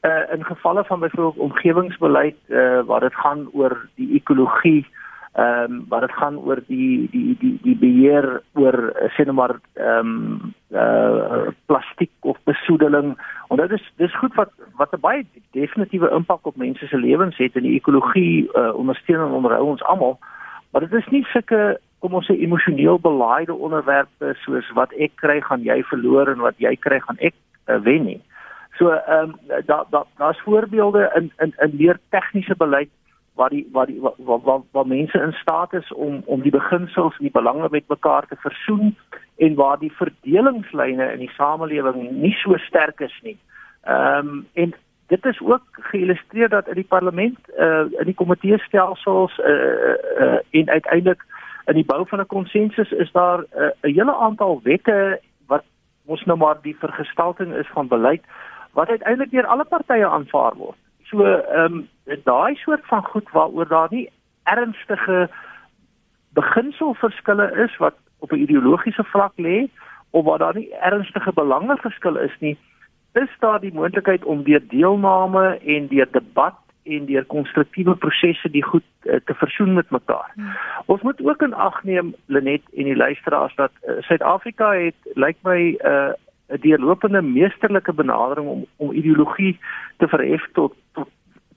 [0.03, 4.87] Uh in gevalle van byvoorbeeld omgewingsbeleid uh waar dit gaan oor die ekologie,
[5.37, 8.77] ehm um, waar dit gaan oor die die die die beheer oor
[9.17, 13.17] sê net maar ehm um, uh plastiek of besoedeling.
[13.49, 17.37] En dit is dis goed wat wat 'n baie definitiewe impak op mense se lewens
[17.37, 20.19] het en die ekologie uh ondersteun en onderhou ons almal.
[20.73, 25.41] Maar dit is nie sulke kom ons sê emosioneel belaaide onderwerpe soos wat ek kry
[25.41, 27.35] gaan jy verloor en wat jy kry gaan ek
[27.69, 28.21] uh, wen nie.
[28.79, 29.35] So ehm um,
[29.67, 32.89] daar daar daar's voorbeelde in in in meer tegniese beleid
[33.37, 37.17] waar die waar die waar waar, waar mense in staat is om om die beginsels
[37.17, 38.97] en die belange met mekaar te versoen
[39.37, 43.39] en waar die verdelingslyne in die samelewing nie so sterk is nie.
[43.83, 44.75] Ehm um, en
[45.07, 49.97] dit is ook geïllustreer dat in die parlement uh in die komitee stelsels uh, uh,
[50.21, 51.23] uh en uiteindelik
[51.67, 55.65] in die bou van 'n konsensus is daar 'n uh, hele aantal wette wat
[56.07, 58.25] mos nou maar die vergestalting is van beleid
[58.73, 60.77] wat uiteindelik deur alle partye aanvaar word.
[61.11, 61.89] So ehm um,
[62.25, 64.11] daai soort van goed waaroor daar nie
[64.45, 65.29] ernstige
[66.33, 69.69] beginselverskille is wat op 'n ideologiese vlak lê
[70.11, 72.59] of waar daar nie ernstige belangeverskille is nie
[73.13, 78.65] is daar die moontlikheid om deur deelname en deur debat en deur konstruktiewe prosesse die
[78.65, 80.31] goed uh, te versoen met mekaar.
[80.35, 80.53] Hmm.
[80.87, 85.17] Ons moet ook in ag neem Lenet en die luisteraars dat eh, Suid-Afrika uh, het
[85.17, 86.13] lyk my eh, 'n uh,
[86.47, 89.59] deurlopende meesterlike benadering om om ideologie
[89.97, 91.09] te verhef tot tot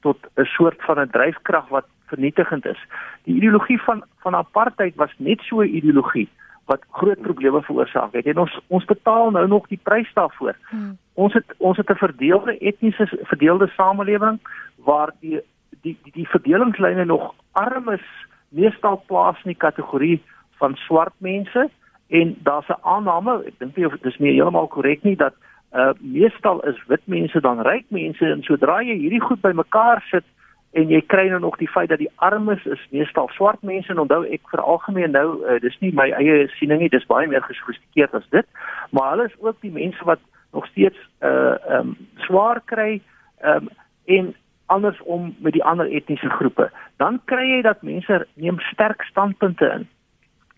[0.01, 2.81] tot 'n soort van 'n dryfkrag wat vernietigend is.
[3.23, 6.29] Die ideologie van van apartheid was net so 'n ideologie
[6.65, 8.25] wat groot probleme veroorsaak het.
[8.25, 10.55] En ons ons betaal nou nog die prys daarvoor.
[10.69, 10.97] Hmm.
[11.13, 14.39] Ons het ons het 'n verdeelde etniese verdeelde samelewing
[14.75, 15.41] waar die
[15.81, 18.05] die die, die verdelingslyne nog armes
[18.49, 20.21] meestal plaas in die kategorie
[20.57, 21.69] van swart mense
[22.09, 25.33] en daar's 'n aanname, ek dink nie dis nie heeltemal korrek nie dat
[25.73, 30.25] uh meestal is wit mense dan ryk mense en sodra jy hierdie goed bymekaar sit
[30.73, 33.99] en jy kry nou nog die feit dat die armes is meestal swart mense en
[33.99, 37.45] onthou ek vir algemeen nou uh, dis nie my eie siening nie dis baie meer
[37.45, 38.45] gesofistikeerd as dit
[38.89, 40.19] maar hulle is ook die mense wat
[40.53, 43.01] nog steeds uh um swaar kry
[43.45, 43.69] um
[44.05, 44.33] en
[44.69, 46.69] andersom met die ander etniese groepe.
[46.97, 49.87] Dan kry jy dat mense neem sterk standpunte in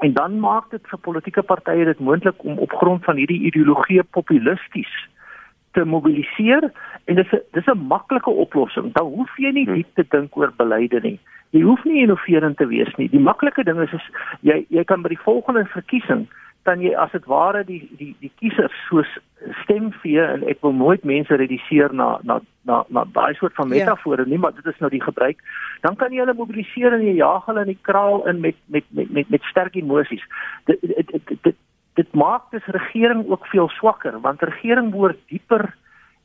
[0.02, 4.04] en dan maak dit vir politieke partye dit moontlik om op grond van hierdie ideologie
[4.18, 4.94] populisties
[5.78, 6.72] te mobiliseer
[7.06, 8.94] en dit is dis 'n maklike oplossing.
[8.94, 9.74] Dan hoef jy nie hm.
[9.74, 11.20] diep te dink oor beleide nie.
[11.50, 13.10] Jy hoef nie innoverend te wees nie.
[13.10, 14.08] Die maklike ding is is
[14.42, 16.28] jy jy kan by die volgende verkiesing
[16.64, 19.10] dan jy as dit ware die die die kiesers soos
[19.64, 23.70] stem vir en ek wil nooit mense reduseer na na na na daai soort van
[23.70, 23.82] ja.
[23.82, 24.30] metafore ja.
[24.30, 25.42] nie maar dit is nou die gebruik
[25.82, 28.86] dan kan jy hulle mobiliseer en jy jaag hulle in die kraal in met met
[28.90, 30.24] met met, met sterk emosies
[30.66, 31.58] dit dit dit, dit
[32.00, 35.72] dit maak dis regering ook veel swakker want regering behoort dieper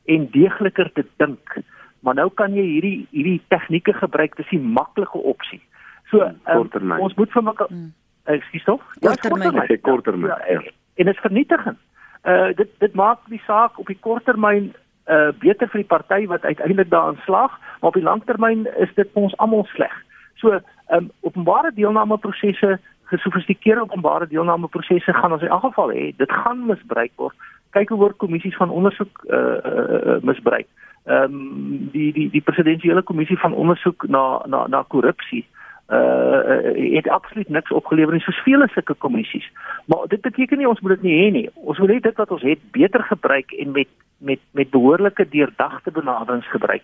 [0.06, 1.56] en deegliker te dink.
[2.00, 5.62] Maar nou kan jy hierdie hierdie tegnieke gebruik, dis 'n maklike opsie.
[6.10, 7.92] So um, ons moet vir mekaar hmm.
[8.26, 8.82] Ekskuus tog?
[9.00, 9.64] Ja, korttermyn.
[9.68, 10.30] Ja, korttermyn.
[10.30, 11.78] Ja, en, en dit is vernietigend.
[12.24, 14.72] Uh dit dit maak die saak op die korttermyn
[15.06, 19.10] uh beter vir die party wat uiteindelik daarin slaag, maar op die langtermyn is dit
[19.12, 19.94] vir ons almal sleg.
[20.42, 20.58] So
[20.90, 26.10] um openbare deelname prosesse gesofistikeerde openbare deelname prosesse gaan ons in elk geval hê.
[26.16, 27.34] Dit gaan misbruik word.
[27.70, 30.66] Kyk hoe word kommissies van ondersoek uh, uh, misbruik.
[31.06, 35.46] Ehm um, die die die presidensiële kommissie van ondersoek na na na korrupsie
[35.88, 39.50] uh het absoluut niks opgelewer nie soos vele sulke kommissies.
[39.86, 41.48] Maar dit beteken nie ons moet dit nie hê nie.
[41.54, 45.90] Ons wil net dit wat ons het beter gebruik en met met met behoorlike deurdagte
[45.90, 46.82] benaderings gebruik.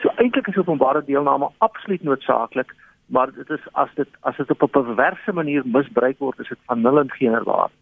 [0.00, 2.74] So eintlik is openbare deelname absoluut noodsaaklik,
[3.06, 6.58] maar dit is as dit as dit op 'n perverse manier misbruik word, is dit
[6.66, 7.72] van nul en geen waarde.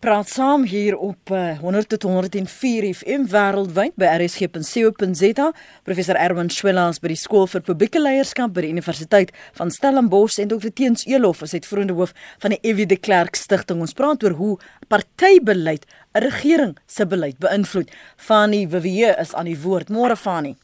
[0.00, 5.46] Praat saam hier op uh, 100.104 FM wêreldwyd by rsg.co.za.
[5.86, 10.50] Professor Erwin Schwellers by die Skool vir Publieke Leierskap by die Universiteit van Stellenbosch en
[10.52, 10.72] Dr.
[10.76, 13.82] Teens Elof as uitvoerende hoof van die Evie de Klerk Stichting.
[13.84, 14.54] Ons praat oor hoe
[14.88, 17.90] partybeleid 'n regering se beleid beïnvloed.
[18.16, 19.88] Fani Vivier is aan die woord.
[19.88, 20.56] Môre Fani.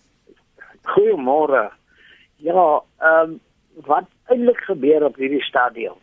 [0.82, 1.70] Goeiemôre.
[2.36, 3.40] Ja, ehm um,
[3.86, 5.96] wat eintlik gebeur op hierdie stadium?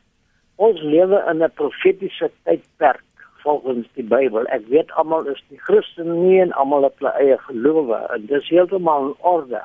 [0.56, 3.04] Ons lewe in 'n profetiese tydperk
[3.48, 4.44] volgens die Bybel.
[4.52, 8.50] Ek weet almal is die Christene nie en almal het hulle eie gelowe en dis
[8.52, 9.62] heeltemal in orde.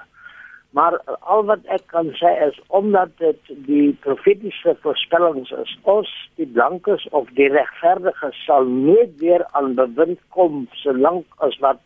[0.79, 0.95] Maar
[1.35, 7.09] al wat ek kan sê is omdat dit die profetiese voorspellings is, ons die blankes
[7.11, 11.83] of die regverdiges sal nooit weer aan bewind kom solank as wat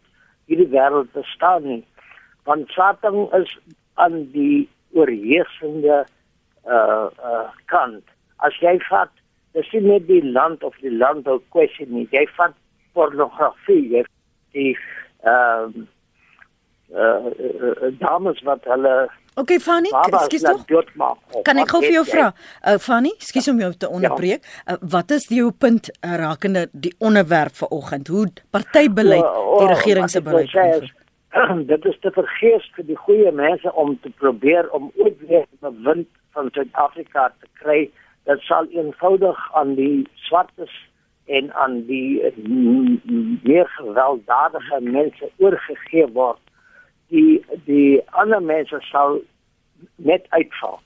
[0.46, 1.82] hierdie wêreld bestaan nie.
[2.46, 3.56] Want Satan is
[3.96, 6.04] aan die oorheersende
[6.66, 8.04] uh uh kant
[8.44, 9.10] as jy vat
[9.56, 12.56] dis nie net die land of die land ou kwessie nie jy vat
[12.96, 14.06] pornografie jy
[14.56, 14.72] die
[15.26, 15.86] ehm uh,
[16.96, 18.96] uh, uh, dames wat hulle
[19.36, 19.90] Okay Fanny,
[20.24, 20.62] skus tog.
[21.44, 22.30] Kan ek gou vir jou vra?
[22.64, 24.40] Uh, Fanny, skus om jou te onderbreek.
[24.40, 24.78] Ja.
[24.78, 28.08] Uh, wat is jou punt uh, rakende die onderwerp vanoggend?
[28.08, 28.24] Hoe
[28.56, 29.26] partybeleid
[29.60, 30.56] die regering se beleid?
[30.56, 30.88] Is,
[31.72, 35.84] dit is te vergees vir die goeie mense om te probeer om ooit weer 'n
[35.84, 37.90] wind van Suid-Afrika te kry
[38.26, 40.74] dit sal eenvoudig aan die swartes
[41.26, 42.22] en aan die
[43.42, 46.42] meer gewelddadige mense oorgegee word.
[47.08, 49.20] Die die ander mense sal
[49.96, 50.80] net uitval.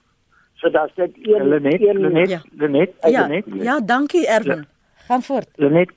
[0.60, 2.40] Sodat dit een Lenet, een Lenet, ja.
[2.56, 4.66] Lenet, ja, Lenet, ja dankie Erwin.
[5.08, 5.48] Gaan voort.
[5.56, 5.92] Lenet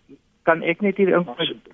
[0.47, 1.15] kan ek net hier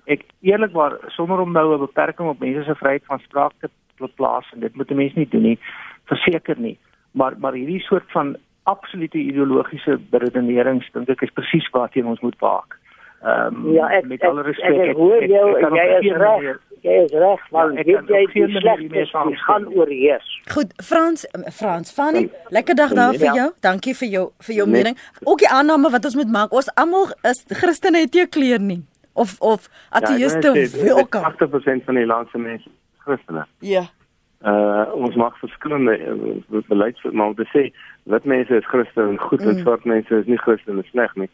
[0.06, 3.70] ek eerlikwaar sonder om nou 'n beperking op mense se vryheid van spraak te
[4.16, 5.58] plaas en dit moet 'n mens nie doen nie
[6.04, 6.78] verseker nie.
[7.10, 12.38] Maar maar hierdie soort van absolute ideologiese beredenerings dink ek is presies waarteen ons moet
[12.38, 12.78] waak.
[13.20, 16.20] Ehm um, ja, ek, met alle respek ek, ek, ek, ek, ek, ek jy is
[16.22, 16.60] reg.
[16.80, 19.10] Jy is reg, want ja, ek jy die slegtes
[19.44, 20.30] gaan oorheers.
[20.54, 23.50] Goed, Frans, Frans, Fanny, lekker dag daar vir jou.
[23.60, 24.96] Dankie vir jou vir jou mening.
[25.28, 28.80] Ook die aanname wat ons moet maak, ons almal is Christene het nie kleer nie
[29.12, 31.28] of of ateïste ja, welkom.
[31.28, 32.72] 80% van die land se mense
[33.04, 33.44] Christene.
[33.60, 33.84] Ja.
[34.40, 37.66] Uh ons mag verskillende uh, beleids maar te sê
[38.08, 39.60] wit mense is Christen en goed en mm.
[39.60, 41.28] swart mense is nie Christen en sleg nie.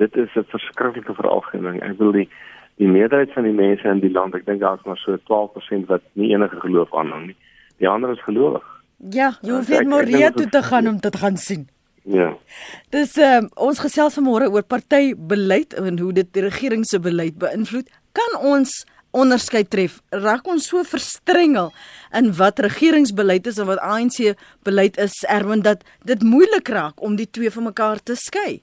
[0.00, 1.82] Dit is 'n verskriklike veralgemening.
[1.82, 2.28] Ek wil die
[2.76, 6.02] die meerderheid van die mense in die land, ek dink daar's maar so 12% wat
[6.12, 7.36] nie enige geloof aanhang nie.
[7.80, 8.64] Die ander is gelowig.
[8.96, 11.68] Ja, jy hoef net Moria toe te gaan om dit te gaan sien.
[12.06, 12.30] Ja.
[12.94, 17.88] Dis um, ons gesels vanmôre oor partybeleid en hoe dit die regering se beleid beïnvloed.
[18.16, 18.84] Kan ons
[19.16, 19.98] onderskeid tref.
[20.10, 21.72] Raak ons so verstrengel
[22.16, 24.36] in wat regeringsbeleid is en wat ANC
[24.68, 28.60] beleid is, Erwin dat dit moeilik raak om die twee van mekaar te skei.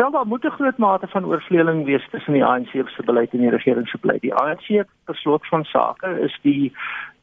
[0.00, 3.38] Wel, daar moet 'n groot mate van oorvleeling wees tussen die ANC se beleid en
[3.38, 4.20] die regering se beleid.
[4.20, 6.72] Die ANC besluit van sake is die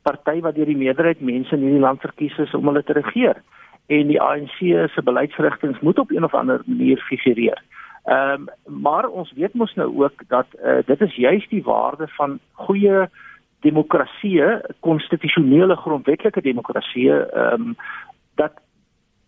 [0.01, 3.41] party wat deur die meerderheid mense in hierdie land verkies is om hulle te regeer.
[3.87, 4.57] En die ANC
[4.93, 7.61] se beleidsrigtinge moet op een of ander manier figureer.
[8.07, 12.07] Ehm um, maar ons weet mos nou ook dat uh, dit is juis die waarde
[12.07, 13.09] van goeie
[13.59, 14.43] demokrasie,
[14.79, 17.75] konstitusionele grondwetlike demokrasie, ehm um,
[18.35, 18.53] dat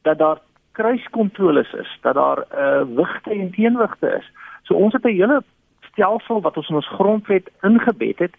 [0.01, 0.39] dat daar
[0.71, 4.31] kruiskontroles is, dat daar uh, wigte en teenwigte is.
[4.63, 5.43] So ons het 'n hele
[5.91, 8.35] stelsel wat ons in ons grondwet ingebed het.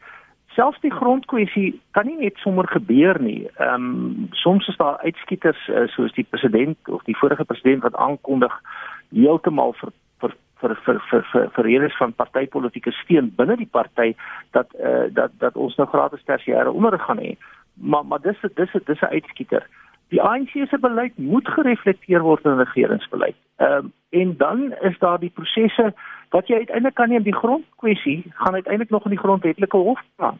[0.46, 3.48] Selfs die grondkwessie kan nie net sommer gebeur nie.
[3.56, 7.94] Ehm um, soms is daar uitskieters uh, soos die president of die vorige president wat
[7.94, 8.60] aankondig
[9.10, 9.92] heeltemal vir
[10.60, 14.14] vir vir vir vir vir redes van partytetiese steun binne die party
[14.56, 17.36] dat uh, dat dat ons nou gratis tersiêre onderrig gaan hê.
[17.74, 19.66] Maar maar dis dis dis 'n uitskieter.
[20.10, 23.36] Die ANC se beleid moet gereflekteer word in regeringsbeleid.
[23.56, 25.94] Ehm um, en dan is daar die prosesse
[26.30, 30.38] wat jy uiteindelik kan neem die grondkwessie gaan uiteindelik nog in die grondwetlike hof gaan.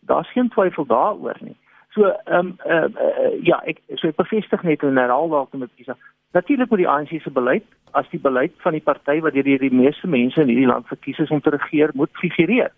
[0.00, 1.56] Daar's geen twyfel daaroor nie.
[1.94, 5.70] So ehm um, uh, uh, ja, ek so ek bevestig net en herhaal dalk met
[5.76, 5.90] dis.
[6.32, 9.74] Natuurlik moet die ANC se beleid as die beleid van die party wat deur die
[9.74, 12.72] meeste mense in hierdie land verkies is om te regeer moet figureer.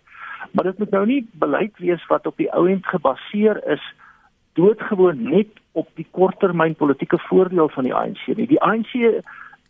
[0.51, 3.85] Maar dit moet nou nie beleid wees wat op die ou end gebaseer is
[4.59, 8.47] doodgewoon net op die korttermyn politieke voordeel van die ANC nie.
[8.51, 8.93] Die ANC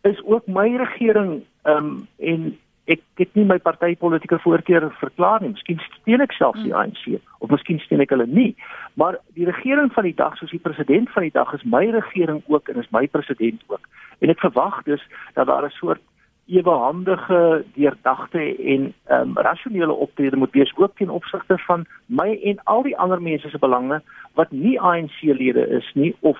[0.06, 2.56] is ook my regering ehm um, en
[2.86, 5.52] ek het nie my partytetiese voorkeur verklaar nie.
[5.54, 8.52] Miskien steun ek self die ANC of miskien steun ek hulle nie.
[8.94, 12.42] Maar die regering van die dag, soos die president van die dag is my regering
[12.46, 13.88] ook en is my president ook.
[14.22, 15.02] En ek verwag dus
[15.34, 16.02] dat daar 'n soort
[16.46, 22.62] ewehandige, deurdagte en ehm um, rasionele optrede moet wees ook ten opsigte van my en
[22.64, 24.02] al die ander mense se belange
[24.34, 26.38] wat nie ANC-lede is nie of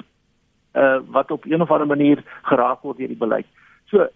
[0.75, 3.47] uh wat op een of ander manier geraak word deur die beleid.
[3.85, 4.07] So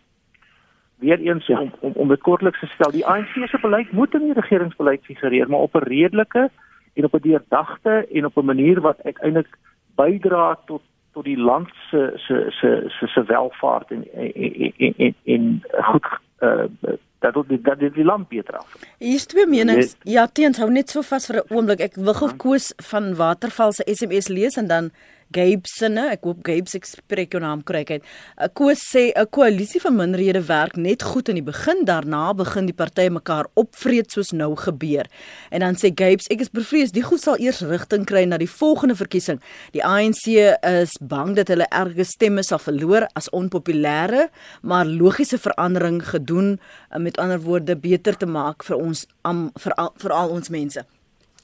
[1.01, 1.61] weer eens ja.
[1.61, 5.05] om om om dit kortliks te stel, die ANC se beleid moet in die regeringsbeleid
[5.05, 6.51] figureer, maar op 'n redelike
[6.95, 9.59] en op 'n deurdagte en op 'n manier wat uiteindelik
[9.95, 10.83] bydra tot
[11.13, 14.33] tot die land se se se se se welvaart en en
[14.79, 16.07] en en, en goed
[16.41, 16.65] uh,
[17.19, 18.77] dat dit dat dit die land beter af.
[18.99, 19.97] Hier is twee menings.
[20.03, 21.81] Ja, teens hou net so vas vir 'n oomblik.
[21.81, 24.91] Ek wil gou koes van Waterval se SMS lees en dan
[25.31, 28.07] Gabe sinne, ek hoop Gabe se spreek jou naam korrek uit.
[28.59, 32.74] Koos sê 'n koalisie van minderhede werk net goed in die begin, daarna begin die
[32.74, 35.07] partye mekaar opvreet soos nou gebeur.
[35.51, 38.51] En dan sê Gabe, ek is bevrees die goed sal eers rigting kry na die
[38.51, 39.41] volgende verkiesing.
[39.72, 40.26] Die ANC
[40.62, 44.31] is bang dat hulle erge stemme sal verloor as onpopulêre,
[44.62, 46.59] maar logiese verandering gedoen
[46.99, 49.07] met ander woorde beter te maak vir ons
[49.59, 50.85] vir al, vir al ons mense.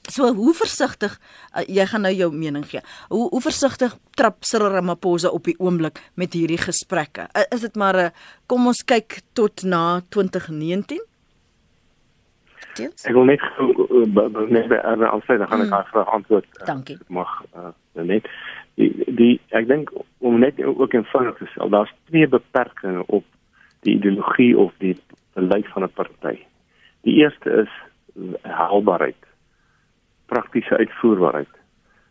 [0.08, 2.82] So hoe versigtig uh, jy gaan nou jou mening gee.
[3.08, 7.26] Hoe hoe versigtig trap Cyril Ramaphosa op die oomblik met hierdie gesprekke?
[7.34, 8.14] Uh, is dit maar 'n uh,
[8.46, 11.02] kom ons kyk tot na 2019?
[12.76, 13.40] Ek wil net
[14.52, 16.46] net by Erna aansluit, dan gaan ek haar vraag antwoord.
[16.60, 16.98] Uh, Dankie.
[17.08, 18.28] Mag uh, net
[18.74, 23.24] die, die ek dink om net ook in vinnig te stel, daar's twee beperkings op
[23.80, 24.96] die ideologie of die
[25.32, 26.36] beleid van 'n party.
[27.02, 27.72] Die eerste is
[28.42, 29.26] haalbaarheid
[30.26, 31.48] praktiese uitvoerbaarheid.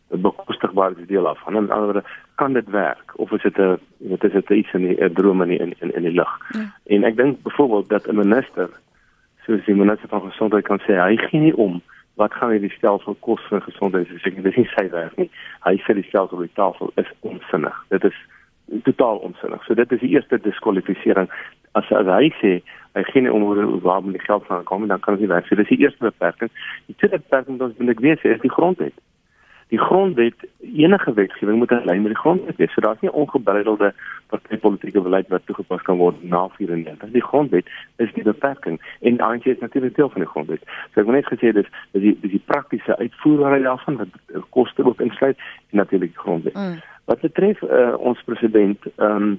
[0.10, 1.48] Dit bekostigbaar is deel af.
[1.48, 2.04] En anderre
[2.36, 5.60] kan dit werk of is dit 'n weet is dit iets in 'n droom in
[5.60, 6.34] in in, in die lug.
[6.50, 6.74] Ja.
[6.86, 8.70] En ek dink byvoorbeeld dat 'n minister
[9.46, 11.82] soos die minister van gesondheid kan sê hy gee nie om
[12.16, 15.30] wat gaan hy die stelsel kos vir gesondheid as ek dit nie sê werk nie.
[15.66, 17.86] Hy sê die stelsel op die tafel is onsinnig.
[17.90, 18.18] Dit is
[18.84, 19.64] totaal onsinnig.
[19.66, 21.30] So dit is die eerste diskwalifisering.
[21.72, 22.54] As, as hy sê
[22.96, 25.48] hy geen omhoor waar moet die geld van kom dan kan dit nie werk.
[25.48, 26.52] So dis die eerste beperking.
[26.86, 28.96] Die tweede beperking wat ek weet is die grondwet.
[29.74, 32.74] Die grondwet enige wetgewing moet in lyn met die grondwet wees.
[32.74, 33.94] So daar's nie ongebreidelde
[34.28, 37.12] partytetiese beleid wat toegepas kan word na 94.
[37.12, 40.64] Die grondwet is die beperking en ANC is natuurlik deel van die grondwet.
[40.94, 41.68] So ek wil net gesê dis
[41.98, 45.38] dis die, die praktiese uitvoerbaarheid daarvan wat koste ook insluit
[45.72, 46.56] en natuurlik die grondwet.
[46.56, 46.80] Mm.
[47.06, 49.36] Wat betref uh, ons president ehm um,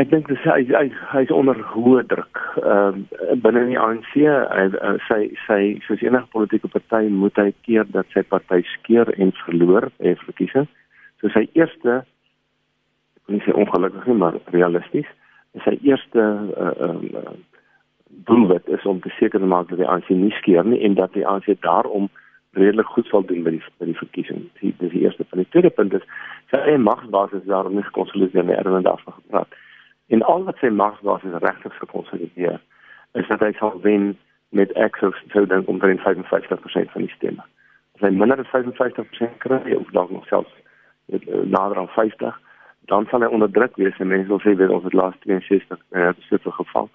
[0.00, 2.38] Ek dink dis hy hy hy's onder hoë druk.
[2.62, 7.50] Ehm uh, binne die ANC, hy uh, sy sy soos enige politieke party moet hy
[7.66, 10.64] keer dat sy party skeer en verloor by verkiesing.
[11.20, 15.10] So sy eerste ek wil nie sê ongelukkig nie, maar realisties,
[15.52, 17.34] is sy eerste uh ehm uh,
[18.28, 21.26] doelwit is om te seker maak dat die ANC nie skeer nie en dat die
[21.28, 22.08] ANC daarom
[22.56, 24.48] redelik goed sal doen by die by die verkiesing.
[24.60, 26.08] Dit is die eerste van die tweede punt is
[26.48, 29.60] sy magsbasis daarom nie gekonsolideer nie, Erwin daarvan gepraat
[30.08, 32.60] en al wat sy magsbasis regtig gekonsolideer
[33.12, 34.18] is dat hy sal wen
[34.52, 37.44] met access sou dan omtrent 55% van die stemme.
[37.96, 40.52] As hy minder as 55% kry of dalk nog selfs
[41.12, 42.40] uh, nader aan 50,
[42.90, 45.78] dan sal hy onder druk wees en mense sal sê weet ons het laas 62
[45.90, 46.90] en dit is so geval.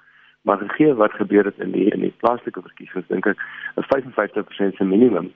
[0.48, 3.38] Maar gegee wat gebeur het in die in die plaaslike verkiesings dink ek
[3.76, 5.32] 'n 55% se minimum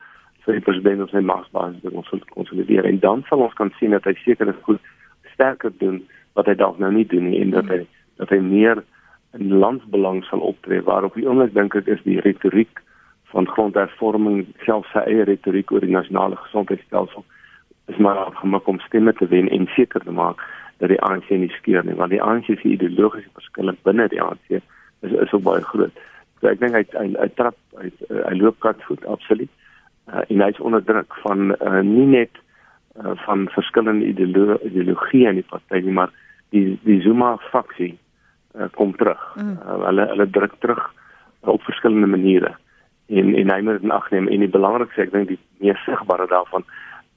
[0.46, 4.04] vir die president sy magsbasis wat ons konsolideer en dan sal ons kan sien dat
[4.04, 4.82] hy seker is goed
[5.34, 6.02] sterker doen
[6.40, 7.84] wat hy dalk nou nie doen nie en dat hy
[8.22, 8.84] dat hy meer
[9.38, 12.82] in landsbelang sal optree waarop die oomblik dink ek is die retoriek
[13.32, 17.24] van grondhervorming self sy eie retoriek oor die nasionale gesondheidstelsel
[17.92, 20.44] is maar gemaak om stemme te wen en seker te maak
[20.82, 24.62] dat die ANC nie skeer nie want die ANC se ideologiese verskille binne die ANC
[25.02, 25.94] is is ook baie groot.
[26.40, 29.50] So ek dink hy hy, hy trap hy, hy loop kat voet absoluut.
[30.10, 32.42] Uh, en hy is onder druk van uh, nie net
[32.96, 36.12] uh, van verskillende ideolo ideologieë in die party nie maar
[36.52, 37.94] die die Zuma faksie
[38.56, 39.22] uh, kom terug.
[39.36, 39.58] Mm.
[39.62, 40.84] Uh, hulle hulle druk terug
[41.48, 42.56] op verskillende maniere
[43.12, 46.66] en en hy moet dit agneem en die belangrikste ek dink die mees sigbare daarvan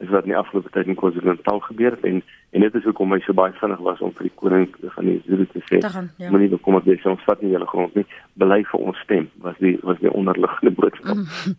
[0.05, 2.23] is wat in die afgelope tyd in KwaZulu-Natal gebeur het en
[2.55, 5.17] en dit is hoekom hy so baie vinnig was om vir die koning van die
[5.27, 6.03] Zulu te sê ja.
[6.31, 8.05] moenie bekom dat jy ons vat nie julle grond nie
[8.39, 11.23] bely vir ons stem was die was die onderliggende boodskap.
[11.45, 11.57] Mm.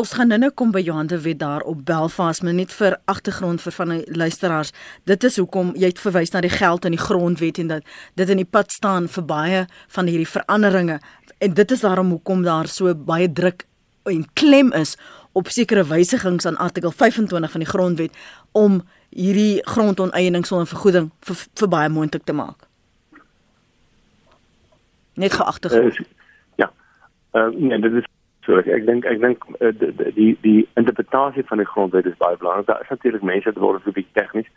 [0.00, 3.62] ons gaan nou kom by Johan de Wet daar op Belfast maar net vir agtergrond
[3.62, 4.72] vir van die luisteraars
[5.10, 8.32] dit is hoekom jy het verwys na die geld in die grondwet en dat dit
[8.32, 9.60] in die pad staan vir baie
[9.96, 10.98] van hierdie veranderinge
[11.38, 13.66] en dit is daarom hoekom daar so baie druk
[14.10, 14.96] en klem is
[15.34, 18.18] op sekere wysigings aan artikel 25 van die grondwet
[18.52, 22.66] om hierdie grondoneening sonder vergoeding vir, vir baie moontlik te maak.
[25.14, 25.74] Net geagtig.
[25.74, 26.06] Uh,
[26.62, 26.70] ja.
[27.32, 28.06] Uh, nee, dit is
[28.46, 32.38] so ek dink ek dink uh, die, die die interpretasie van die grondwet is baie
[32.38, 32.66] belangrik.
[32.70, 34.50] Daar is natuurlik mense wat word so bietjie tegnies,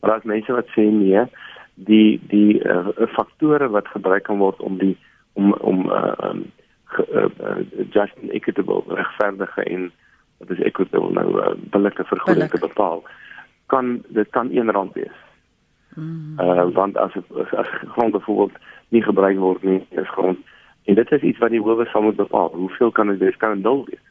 [0.00, 1.26] maar daar is mense wat sê nee,
[1.74, 4.96] die die uh, faktore wat gebruik kan word om die
[5.34, 6.46] om om uh, um,
[6.98, 7.60] uh, uh,
[7.90, 9.92] just and equitable regverdige en
[10.38, 13.04] wat is equitable nou uh, billike vergoeding te bepaal
[13.66, 15.18] kan dit kan een rand wees.
[15.94, 16.40] Mm.
[16.40, 18.58] Uh want as as, as grond byvoorbeeld
[18.88, 20.38] nie gebruik word nie is grond
[20.84, 22.50] en dit is iets wat die howe sal moet bepaal.
[22.52, 23.36] Hoeveel kan dit wees?
[23.36, 24.02] Kan dit nul wees?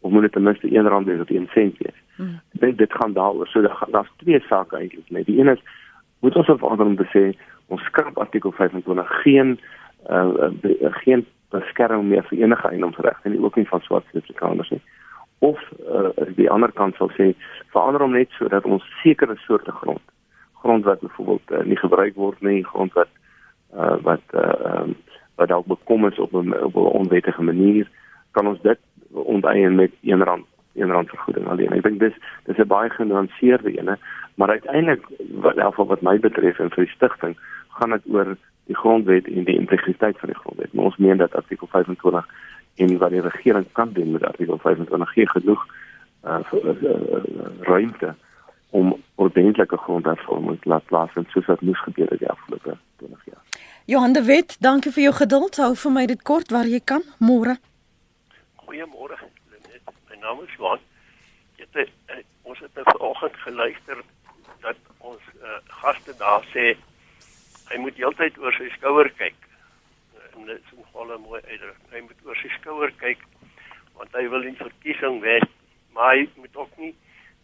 [0.00, 1.98] Of moet dit ten minste 1 rand wees of 1 sent wees?
[2.16, 2.40] Mm.
[2.52, 3.46] Ek dink dit gaan daaroor.
[3.46, 5.10] So daar's twee sake eintlik.
[5.10, 5.62] Nee, die een is
[6.20, 7.24] moet ons vervaardig om te sê
[7.66, 9.58] ons skrap artikel 25 geen
[10.10, 14.82] uh, uh geen beskerming meer vir enige eiendomsregte en ook nie van swart Suid-Afrikaners nie.
[15.38, 17.34] Of uh, die ander kant sal sê
[17.72, 20.02] verander hom net sodat ons sekere soorte grond
[20.58, 23.08] grond wat byvoorbeeld uh, nie gebruik word nie, grond wat
[23.76, 24.96] uh, wat uh, um,
[25.38, 27.88] wat dalk bekom is op 'n op 'n onwettige manier,
[28.30, 28.78] kan ons dit
[29.12, 31.72] onteien met 1 rand 1 rand vergoeding alleen.
[31.72, 33.98] Ek dink dis dis 'n baie genuanceerde ene,
[34.34, 37.36] maar uiteindelik wat in geval wat my betref en vir die stigting
[37.68, 38.36] gaan dit oor
[38.66, 40.72] die grondwet en die integriteit van die grondwet.
[40.72, 42.26] Maar ons meen dat artikel 25
[42.78, 45.66] en wat die regering kan doen met artikel 25 gee genoeg
[46.24, 46.92] uh, uh,
[47.60, 48.14] ruimte
[48.70, 53.42] om ordentlike grondhervorming te laat plaasvind soos wat moes gebeur in die afgelope 20 jaar.
[53.88, 55.56] Johan de Wet, dankie vir jou geduld.
[55.56, 57.04] Hou vir my dit kort waar jy kan.
[57.24, 57.56] Môre.
[58.66, 59.16] Goeiemôre.
[60.10, 60.82] My naam is Johan.
[61.56, 64.04] Dit uh, ons het nou vanoggend geluister
[64.60, 66.74] dat ons uh, gaste daar sê
[67.68, 69.47] hy moet heeltyd oor sy skouer kyk.
[70.48, 71.90] Dit is 'n volle mooi uitdrukking.
[71.92, 73.20] Hy moet oor sy skouer kyk
[73.96, 75.44] want hy wil in verkiesing wen,
[75.92, 76.94] maar hy moet ook nie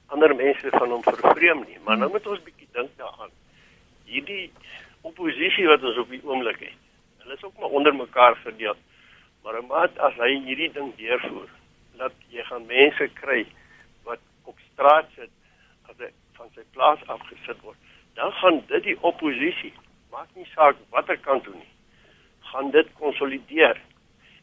[0.06, 1.78] ander mense van hom vervreem nie.
[1.84, 3.32] Maar nou moet ons bietjie dink daaraan.
[4.04, 4.52] Hierdie
[5.02, 6.78] oppositie wat ons op die oomblik het.
[7.18, 8.76] Hulle is ook maar onder mekaar verdeel.
[9.42, 11.50] Maar maat as hy hierdie ding deurvoer,
[12.00, 13.44] dat jy gaan mense kry
[14.08, 15.30] wat op straat sit
[15.90, 17.76] as hy van sy plaas afgesit word,
[18.14, 19.74] dan gaan dit die oppositie
[20.10, 21.73] maak nie saak watter kant toe nie,
[22.54, 23.80] gaan dit konsolideer.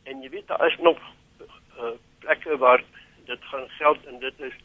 [0.04, 1.00] En jy weet daar is nog
[1.40, 2.84] uh, plekke waar
[3.26, 4.58] dit gaan geld en dit is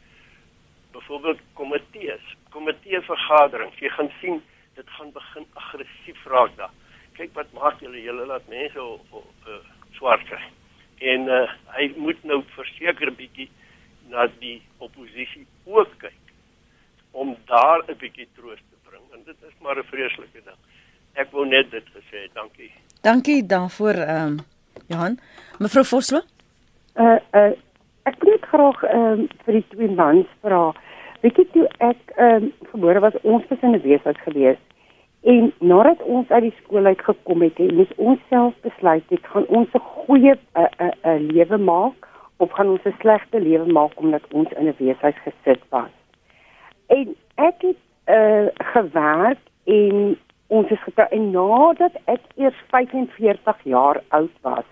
[0.91, 3.79] byvoorbeeld komitees, komitee vergaderings.
[3.79, 4.41] Jy gaan sien
[4.75, 6.73] dit gaan begin aggressief raak daar.
[7.15, 9.59] Kyk wat maak julle julle laat mense uh,
[9.95, 10.43] swart kry.
[11.13, 11.45] En uh,
[11.77, 13.47] hy moet nou verseker bietjie
[14.11, 16.23] na die oppositie ook kyk
[17.17, 19.03] om daar 'n bietjie troos te bring.
[19.13, 20.61] En dit is maar 'n vreeslike ding.
[21.13, 22.71] Ek wou net dit gesê, dankie.
[23.01, 24.37] Dankie daarvoor ehm um,
[24.87, 25.17] Johan.
[25.59, 26.21] Mevrou Vosloo?
[26.95, 27.51] Uh uh
[28.03, 30.73] ek wil graag ehm um, vir die twee mans vra.
[31.21, 34.57] Weet jy toe ek ehm um, gebore was, ons was in 'n weeshuis gewees.
[35.21, 39.45] En nadat ons uit die skool uit gekom het, het ons onsself besluit het gaan
[39.47, 42.95] ons 'n goeie 'n uh, 'n uh, 'n uh, lewe maak of gaan ons 'n
[42.99, 45.93] slegte lewe maak omdat ons in 'n weeshuis gesit was.
[46.87, 50.17] En ek het uh gewerk en
[50.47, 54.67] ons is getrou en nadat ek eers 45 jaar oud was,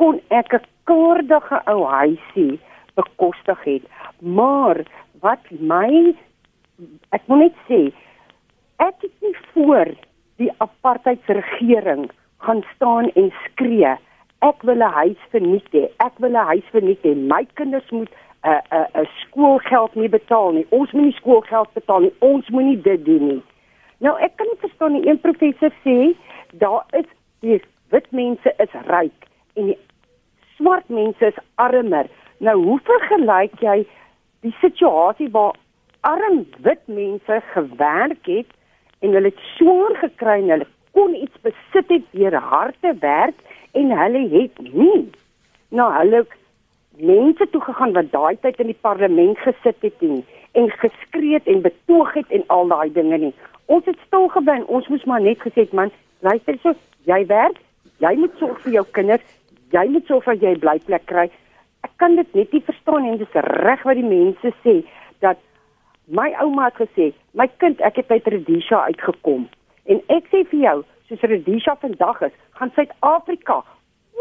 [0.00, 2.60] kon ek 'n kaardige ou huisie
[2.96, 3.84] bekostig het.
[4.18, 4.84] Maar
[5.20, 6.14] wat my
[7.12, 7.92] ek moet net sê
[8.78, 9.88] ek het nie voor
[10.36, 13.92] die apartheidsregering gaan staan en skree
[14.40, 17.14] ek wil 'n huis verniet hê ek wil 'n huis verniet hê.
[17.14, 20.66] My kinders moet 'n uh, 'n uh, 'n uh, skoolgeld nie betaal nie.
[20.70, 22.14] Ons moet nie skoolgeld betaal nie.
[22.18, 23.42] Ons moet nie dit doen nie
[24.04, 25.06] nou ek kan nie verstaan nie.
[25.08, 25.96] Een professor sê
[26.62, 27.08] daar is
[27.44, 27.60] die
[27.94, 29.28] wit mense is ryk
[29.58, 29.78] en die
[30.56, 32.08] swart mense is armer.
[32.40, 33.82] Nou hoe vergelyk jy
[34.44, 35.56] die situasie waar
[36.00, 38.52] arm wit mense gewerk het
[39.00, 43.36] en hulle het swaar gekry en hulle kon iets besit het deur harde werk
[43.72, 45.02] en hulle het nie
[45.76, 46.24] nou hulle
[47.00, 50.22] mense toe gegaan wat daai tyd in die parlement gesit het en,
[50.58, 53.34] en geskree het en betoog het en al daai dinge nie
[53.66, 54.62] ons het stil gebly.
[54.66, 55.90] Ons moes maar net gesê man
[56.20, 56.74] luister so
[57.08, 57.58] jy werk
[58.00, 59.36] jy moet sorg vir jou kinders
[59.72, 61.30] jy moet sorg dat jy 'n blyplek kry.
[61.84, 64.84] Ek kan dit net nie verstaan en dis reg wat die mense sê
[65.20, 65.38] dat
[66.08, 69.48] my ouma het gesê my kind ek het uit Rhodesia uitgekom
[69.86, 73.62] en ek sê vir jou soos Rhodesia vandag is gaan Suid-Afrika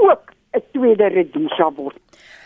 [0.02, 1.98] ook 'n tweede Rhodesia word.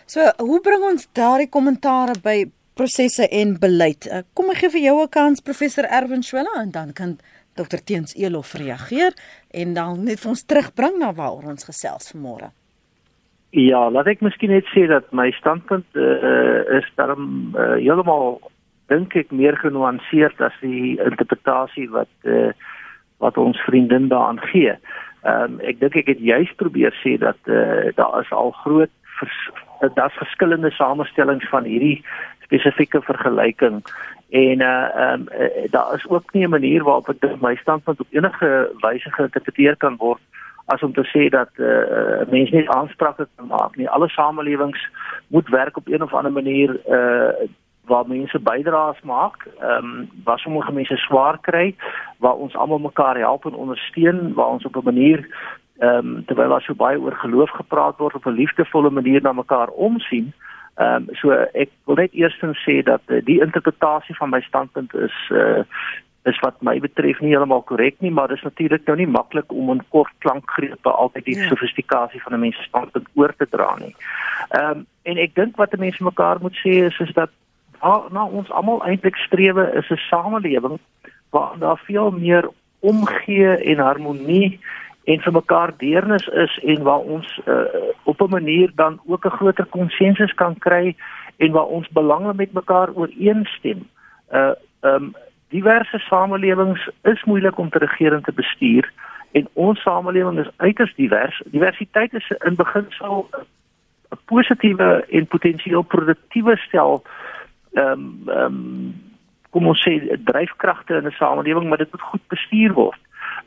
[0.06, 2.46] So hoe bring ons daardie kommentare by
[2.78, 6.72] prosesse en beleid eh, kom ek gee vir jou 'n kans professor Erwin Swela en
[6.72, 7.18] dan kan
[7.56, 9.14] Dr Teens Elof reageer
[9.54, 12.50] en dan net vir ons terugbring na waar ons gesels vanmôre.
[13.54, 18.42] Ja, laat ek miskien net sê dat my standpunt uh, is daarom uh, heeltemal
[18.90, 22.50] dink ek meer genuanceerd as die interpretasie wat uh,
[23.22, 24.74] wat ons vriendin daaraan gee.
[25.24, 28.92] Ehm um, ek dink ek het juist probeer sê dat uh, daar is al groot
[29.94, 32.04] daar's verskillende samestellings van hierdie
[32.44, 33.82] spesifieke vergelyking
[34.30, 38.00] en uh ehm um, uh, daar is ook nie 'n manier waarop ek my standpunt
[38.00, 40.22] op enige wyse geïnterpreteer kan word
[40.66, 43.90] as om te sê dat eh uh, mense nie aansprake kan maak nie.
[43.90, 44.90] Alle samelewings
[45.28, 47.50] moet werk op een of ander manier eh uh,
[47.86, 51.76] waar mense bydraes maak, ehm um, waar sommige mense swaar kry,
[52.18, 55.28] waar ons almal mekaar help en ondersteun, waar ons op 'n manier
[55.80, 59.34] ehm um, terwyl daar so baie oor geloof gepraat word op 'n liefdevolle manier na
[59.34, 60.34] mekaar omsien.
[60.76, 64.94] Ehm um, so ek wil net eerstens sê dat uh, die interpretasie van my standpunt
[64.94, 65.64] is uh
[66.24, 69.52] is wat my betref nie heeltemal korrek nie, maar dit is natuurlik nou nie maklik
[69.52, 71.48] om in kort klankgrepe altyd die ja.
[71.48, 73.96] sofistikasie van 'n mens se standpunt oor te dra nie.
[74.50, 77.30] Ehm um, en ek dink wat 'n mens mekaar moet sê is is dat
[78.10, 80.80] nou ons almal eintlik strewe is 'n samelewing
[81.30, 82.50] waar daar veel meer
[82.80, 84.60] omgee en harmonie
[85.04, 87.66] en vir mekaar deernis is en waar ons uh,
[88.04, 90.96] op 'n manier dan ook 'n groter konsensus kan kry
[91.38, 93.90] en waar ons belange met mekaar ooreenstem.
[94.32, 94.52] Uh
[94.82, 95.16] um
[95.50, 98.92] diverse samelewings is moeilik om te regeer en te bestuur
[99.32, 101.42] en ons samelewing is uiters divers.
[101.46, 103.30] Diversiteit is in beginsel
[104.12, 107.04] 'n positiewe en potensieel produktiewe stel
[107.74, 109.02] ehm um, ehm um,
[109.50, 109.94] kom ons sê
[110.26, 113.00] dryfkragte in 'n samelewing, maar dit moet goed bestuur word.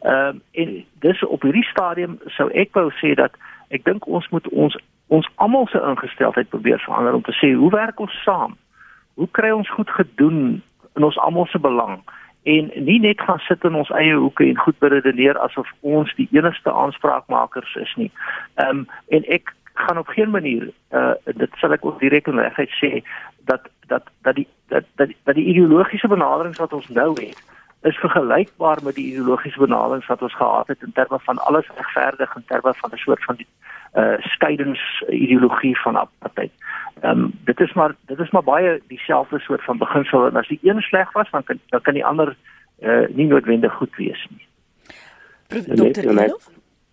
[0.07, 3.35] Ehm um, en dis op hierdie stadium sou ek wou sê dat
[3.75, 4.77] ek dink ons moet ons
[5.11, 8.55] ons almal se ingesteldheid probeer verander om te sê hoe werk ons saam?
[9.15, 10.63] Hoe kry ons goed gedoen
[10.95, 11.99] in ons almal se belang?
[12.43, 16.29] En nie net gaan sit in ons eie hoeke en goed beredeneer asof ons die
[16.31, 18.11] enigste aanspraakmakers is nie.
[18.63, 22.39] Ehm um, en ek gaan op geen manier uh dit sal ek ook direk en
[22.47, 23.03] reguit sê
[23.51, 27.43] dat dat dat die dat dat die, dat die ideologiese benaderings wat ons nou het
[27.87, 32.37] is vergelykbaar met die ideologiese benaderings wat ons gehad het in terme van alles regverdig
[32.37, 33.47] in terme van 'n soort van die
[33.95, 36.53] uh skeiingsideologie van apartheid.
[37.01, 40.49] Ehm um, dit is maar dit is maar baie dieselfde soort van beginsel en as
[40.49, 42.37] die een sleg was dan kan dan kan die ander
[42.82, 44.47] uh nie noodwendig goed wees nie.
[45.76, 46.49] Dokter Elof?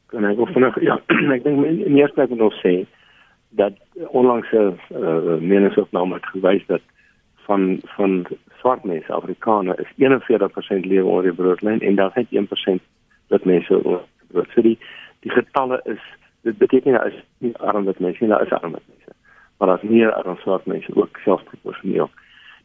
[0.06, 1.02] Kan ek vanaand ja,
[1.38, 2.86] ek dink in eerste plek moet ons sê
[3.50, 3.74] dat
[4.08, 6.82] onlangs 'n uh, meningsopname het gewys dat
[7.46, 8.26] van van
[8.60, 12.28] swart mense Afrikaners is 41% lewe onder die broodlyn en daar is
[12.76, 12.82] 1%
[13.28, 13.80] wat mense
[14.28, 14.50] brood.
[14.54, 14.78] So die
[15.20, 16.02] die getalle is
[16.42, 19.16] dit beteken daar is nie arm wat mense, daar is arm mense.
[19.58, 22.10] Maar daar's meer arm swart mense ook selfs proporsioneel.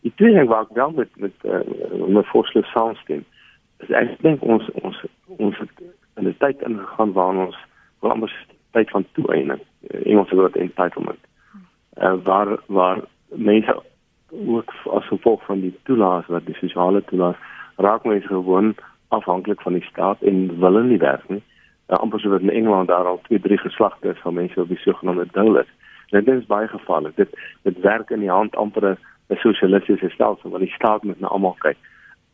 [0.01, 3.25] Die tweede ding wat ek wel met met uh, met voorstel saamstem
[3.79, 5.83] is ek dink ons ons ons het
[6.17, 7.59] in 'n tyd ingegaan waar ons
[8.01, 8.37] wel anders
[8.71, 11.23] tyd van toeëning uh, Engelse woord entitlement
[12.03, 13.83] uh, waar waar mense
[14.31, 17.37] ook as gevolg van die toelaas wat die sosiale toelaas
[17.77, 18.75] raak mense gewoon
[19.09, 21.43] afhanklik van die staat en wil nie werk nie.
[21.89, 24.69] Uh, amper so wat in Engeland daar al 2, 3 geslagte is van mense op
[24.69, 25.71] die sogenaamde doulas.
[26.11, 27.17] Dit is baie gevaarlik.
[27.17, 28.99] Dit dit werk in die hand amper
[29.29, 31.77] 'n sosialistiese stelsel want die staat moet na almal kyk.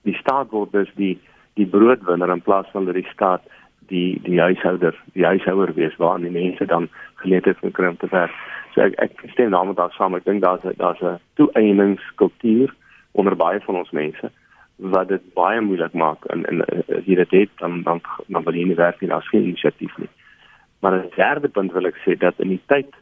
[0.02, 1.18] Die staat word dus die
[1.54, 3.42] die broodwinner in plaas van dat die staat
[3.88, 6.88] die die huishouder, die huishouer wees waar die mense dan
[7.22, 8.32] geleentheid kry om te werk.
[8.74, 10.14] So ek ek stem daarmee daar saam.
[10.14, 12.74] Ek dink daar's daar's 'n toeëningskultuur
[13.12, 14.30] onder baie van ons mense
[14.76, 18.54] wat dit baie moeilik maak en en as jy dit het dan dan dan wil
[18.54, 20.10] jy nie werk nie, daar's geen inisiatief nie.
[20.80, 22.94] Maar 'n derde punt wil ek sê dat in die tyd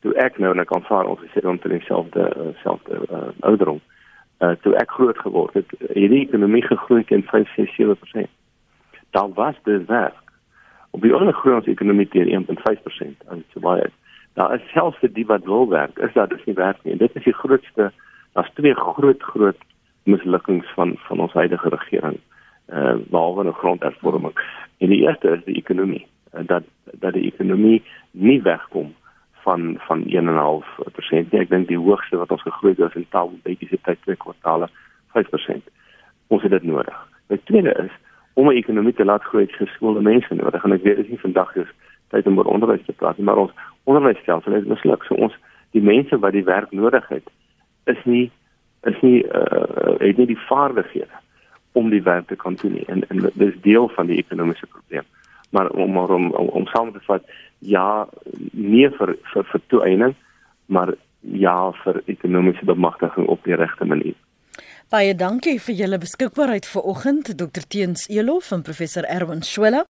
[0.00, 3.80] toe ek nou en ek aanvaar ons sit onder dieselfde selfde uh, ouderdom.
[4.40, 8.30] Uh, toe ek groot geword het, hierdie ekonomie gegroei teen 5-6-7%.
[9.10, 10.19] Dan was dit werk.
[10.90, 13.96] Op die oomblik groei ons ekonomie teen 1.5% as dit so baie is
[14.34, 16.92] daar is selfs vir die wat wil werk, is dat dit nie werk nie.
[16.92, 17.90] En dit is die grootste
[18.32, 19.64] daar's twee groot groot
[20.02, 22.18] mislukkings van van ons huidige regering.
[22.68, 24.34] Uh behalwe 'n grondhervorming.
[24.78, 26.06] En die eerste is die ekonomie.
[26.34, 28.94] Uh, dat dat die ekonomie nie wegkom
[29.32, 31.34] van van 1.5%.
[31.34, 34.68] Ek dink die hoogste wat ons gegroei het in taal bietjie tyd twee kwartale
[35.16, 35.70] 5%.
[36.26, 37.08] Ons het dit nodig.
[37.26, 37.92] Die tweede is
[38.34, 40.64] om 'n ekonomie te laat groei, geskoolde mense nodig.
[40.64, 41.70] En ek weet dit is nie vandag is
[42.08, 43.52] tyd om oor onderwys te praat, maar ons
[43.84, 45.04] onderwysstelsel is misluk.
[45.04, 45.36] So ons
[45.70, 47.30] die mense wat die werk nodig het,
[47.84, 48.30] is nie
[48.82, 51.18] is nie uh het nie die vaardighede
[51.72, 52.86] om die werk te kan doen nie.
[52.86, 55.04] En en dis deel van die ekonomiese probleem.
[55.50, 57.22] Maar om maar om om, om saam te vat,
[57.58, 58.08] ja,
[58.50, 60.14] nie vir vir vir toeëning,
[60.66, 64.14] maar ja vir ekonomiese bemagtiging op die regte manier.
[64.90, 69.84] Baie dankie vir julle beskikbaarheid vanoggend, Dr Teens Elof en professor Erwin Swela.